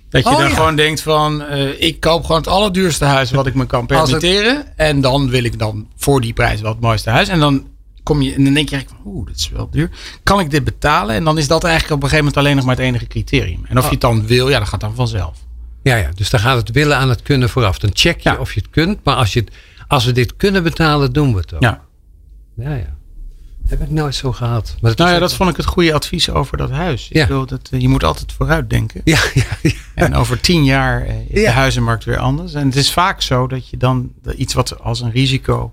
[0.09, 3.47] Dat je oh, dan gewoon denkt van, uh, ik koop gewoon het allerduurste huis wat
[3.47, 4.77] ik me kan permitteren.
[4.77, 7.27] En dan wil ik dan voor die prijs wel het mooiste huis.
[7.27, 7.67] En dan
[8.03, 9.89] kom je en dan denk je eigenlijk oeh, dat is wel duur.
[10.23, 11.15] Kan ik dit betalen?
[11.15, 13.65] En dan is dat eigenlijk op een gegeven moment alleen nog maar het enige criterium.
[13.65, 15.37] En of je het dan wil, ja, dat gaat dan vanzelf.
[15.83, 17.79] Ja, ja, dus dan gaat het willen aan het kunnen vooraf.
[17.79, 19.03] Dan check je of je het kunt.
[19.03, 19.43] Maar als, je
[19.87, 21.61] als we dit kunnen betalen, doen we het ook.
[21.61, 21.81] Ja.
[22.55, 22.96] Ja, ja.
[23.67, 24.75] Heb ik nooit zo gehad.
[24.81, 27.07] Maar nou ja, dat vond ik het goede advies over dat huis.
[27.09, 27.21] Ja.
[27.21, 29.01] Ik wil dat, eh, je moet altijd vooruit denken.
[29.03, 29.71] Ja, ja, ja.
[29.95, 32.53] En over tien jaar eh, is de huizenmarkt weer anders.
[32.53, 35.71] En het is vaak zo dat je dan iets wat als een risico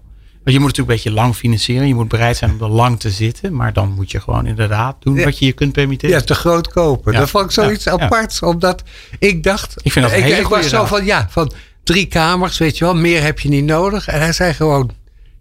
[0.53, 1.89] je moet natuurlijk een beetje lang financieren.
[1.89, 3.55] Je moet bereid zijn om er lang te zitten.
[3.55, 6.15] Maar dan moet je gewoon inderdaad doen wat je je kunt permitteren.
[6.15, 7.13] Ja, te groot kopen.
[7.13, 8.43] Dat vond ik zoiets aparts.
[8.43, 8.83] Omdat
[9.19, 9.75] ik dacht...
[9.83, 12.95] Ik vind dat ik, ik was zo van, ja, van drie kamers, weet je wel.
[12.95, 14.09] Meer heb je niet nodig.
[14.09, 14.91] En hij zei gewoon,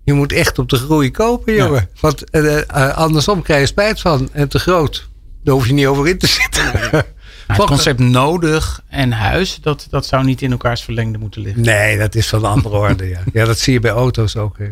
[0.03, 1.89] je moet echt op de groei kopen, jongen.
[1.99, 4.29] Want uh, uh, andersom krijg je spijt van.
[4.31, 5.09] En te groot,
[5.43, 6.71] daar hoef je niet over in te zitten.
[7.47, 11.61] het concept nodig en huis, dat, dat zou niet in elkaars verlengde moeten liggen.
[11.61, 13.07] Nee, dat is van andere orde.
[13.07, 13.19] Ja.
[13.33, 14.57] ja, dat zie je bij auto's ook.
[14.57, 14.71] Hè.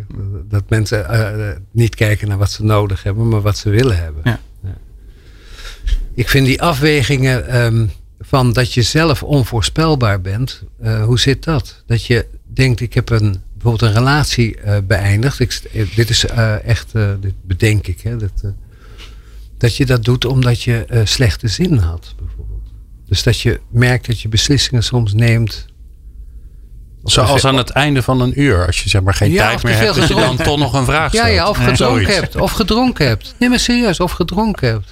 [0.49, 4.21] Dat mensen uh, niet kijken naar wat ze nodig hebben, maar wat ze willen hebben.
[4.25, 4.39] Ja.
[4.63, 4.77] ja.
[6.13, 11.83] Ik vind die afwegingen um, van dat je zelf onvoorspelbaar bent, uh, hoe zit dat?
[11.85, 15.39] Dat je denkt, ik heb een, bijvoorbeeld een relatie uh, beëindigd.
[15.39, 16.25] Ik, dit is
[16.65, 18.01] echt, dit bedenk ik.
[18.01, 18.31] Hè, dat,
[19.57, 22.15] dat je dat doet omdat je slechte zin had.
[23.07, 25.65] Dus dat je merkt dat je beslissingen soms neemt.
[27.03, 29.95] Zoals aan het einde van een uur, als je zeg maar geen tijd meer hebt,
[29.95, 31.27] dat je dan toch nog een vraag stelt.
[31.27, 32.35] Ja, ja of gedronken hebt.
[32.35, 33.35] Of gedronken hebt.
[33.37, 34.91] Nee, maar serieus, of gedronken hebt.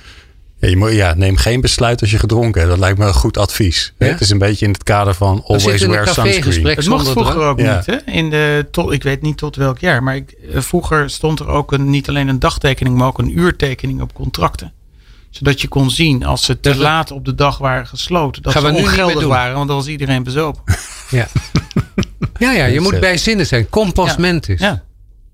[0.60, 2.72] Ja, je moet, ja, neem geen besluit als je gedronken hebt.
[2.72, 3.93] Dat lijkt me een goed advies.
[3.97, 4.07] Ja?
[4.07, 6.66] Het is een beetje in het kader van always wear sunscreen.
[6.66, 7.86] Het mocht vroeger ook niet.
[7.86, 7.95] Hè?
[8.05, 10.03] In de, tot, ik weet niet tot welk jaar.
[10.03, 13.39] Maar ik, eh, vroeger stond er ook een, niet alleen een dagtekening, maar ook een
[13.39, 14.74] uurtekening op contracten
[15.30, 18.41] zodat je kon zien als ze te laat op de dag waren gesloten.
[18.41, 20.64] Dat Gaan ze ongeldig waren, want dan was iedereen bezopen.
[21.10, 21.28] Ja,
[22.38, 23.70] ja, ja je moet bij zinnen zijn.
[23.70, 24.20] Compost ja.
[24.20, 24.60] mentis.
[24.60, 24.84] Ja.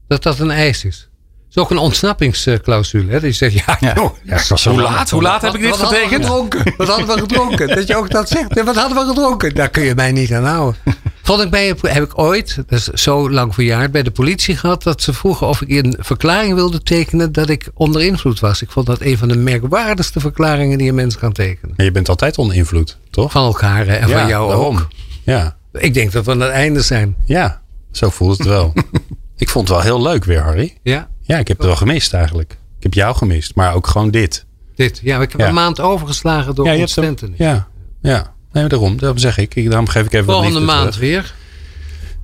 [0.07, 1.09] Dat dat een eis is.
[1.55, 3.11] Is ook een ontsnappingsclausule.
[3.11, 3.19] Hè?
[3.19, 3.93] Die zegt, ja, Ja.
[3.95, 5.09] joh, Ja, ik was zo Hoe laat?
[5.09, 6.11] Hoe laat heb ik dit getekend?
[6.25, 6.73] gedronken?
[6.77, 7.67] Wat hadden we gedronken?
[7.67, 8.61] Dat je ook dat zegt.
[8.63, 9.55] Wat hadden we gedronken?
[9.55, 10.79] Daar kun je mij niet aan houden.
[11.23, 14.83] Vond ik bij, heb ik ooit, dat is zo lang verjaard, bij de politie gehad
[14.83, 18.61] dat ze vroegen of ik een verklaring wilde tekenen dat ik onder invloed was.
[18.61, 21.73] Ik vond dat een van de merkwaardigste verklaringen die een mens kan tekenen.
[21.77, 23.31] Maar je bent altijd onder invloed, toch?
[23.31, 24.75] Van elkaar hè, en Ja, van jou daarom.
[24.75, 24.87] ook.
[25.23, 27.15] Ja, Ik denk dat we aan het einde zijn.
[27.25, 28.73] ja, zo voelt het wel.
[29.37, 30.77] ik vond het wel heel leuk weer, Harry.
[30.83, 32.51] Ja, Ja, ik heb het wel gemist eigenlijk.
[32.77, 34.45] Ik heb jou gemist, maar ook gewoon dit.
[34.75, 34.99] dit.
[35.03, 35.47] Ja, ik heb Ja.
[35.47, 37.37] een maand overgeslagen door ja, ontstentenis.
[37.37, 37.67] Ja,
[38.01, 38.33] ja.
[38.51, 38.97] Nee, daarom.
[38.99, 39.55] Daarom zeg ik.
[39.55, 41.09] Ik- Daarom geef ik even wat Volgende liefde maand terug.
[41.09, 41.33] weer.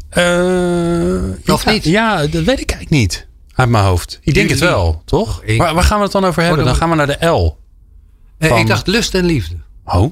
[0.10, 1.84] Eh, Of ja, niet?
[1.84, 3.28] Ja, dat weet ik eigenlijk niet.
[3.56, 4.20] Uit mijn hoofd.
[4.24, 5.44] Ik denk het wel, toch?
[5.58, 6.58] Waar, waar gaan we het dan over hebben?
[6.60, 7.58] dan Dan gaan we naar de L.
[8.38, 9.56] Eh, Van- ik dacht lust en liefde.
[9.86, 10.12] Oh.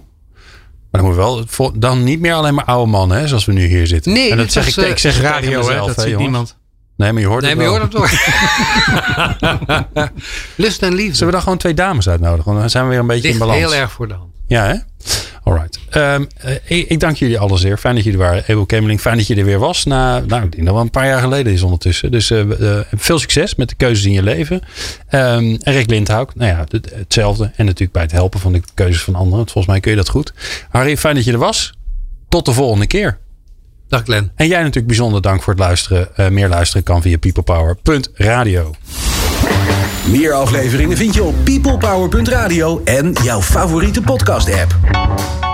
[0.91, 1.45] Maar dan moet wel,
[1.79, 4.13] dan niet meer alleen maar oude mannen, hè, zoals we nu hier zitten.
[4.13, 5.57] Nee, en dat zeg was, ik, eh, ik zeg tegen Radio, hè?
[5.57, 6.57] mezelf, Dat ziet niemand.
[6.99, 7.89] Nee, maar je hoort Nee, het maar je wel.
[7.89, 8.11] hoort het
[9.41, 10.11] toch?
[10.55, 11.13] lust en liefde.
[11.13, 12.45] Zullen we dan gewoon twee dames uitnodigen?
[12.45, 13.59] Want dan zijn we weer een beetje Ligt in balans.
[13.59, 14.31] heel erg voor de hand.
[14.47, 14.75] Ja, hè?
[15.43, 15.79] Alright.
[15.89, 17.77] Ehm, eh, ik, ik dank jullie allen zeer.
[17.77, 18.43] Fijn dat jullie er waren.
[18.47, 19.83] Ebel Kemeling, fijn dat je er weer was.
[19.85, 22.11] Na, nou, ik denk dat wel een paar jaar geleden is ondertussen.
[22.11, 22.39] Dus eh,
[22.77, 24.61] eh, veel succes met de keuzes in je leven.
[25.07, 27.51] Ehm, en Rick Lindhouk, nou ja, het- hetzelfde.
[27.55, 29.45] En natuurlijk bij het helpen van de keuzes van anderen.
[29.45, 30.33] Volgens mij kun je dat goed.
[30.69, 31.73] Harry, fijn dat je er was.
[32.29, 33.17] Tot de volgende keer.
[33.89, 34.31] Dag Glenn.
[34.35, 36.15] En jij natuurlijk bijzonder dank voor het luisteren.
[36.15, 38.73] Eh, meer luisteren kan via peoplepower.radio.
[40.07, 45.48] Meer afleveringen vind je op peoplepower.radio en jouw favoriete podcast app.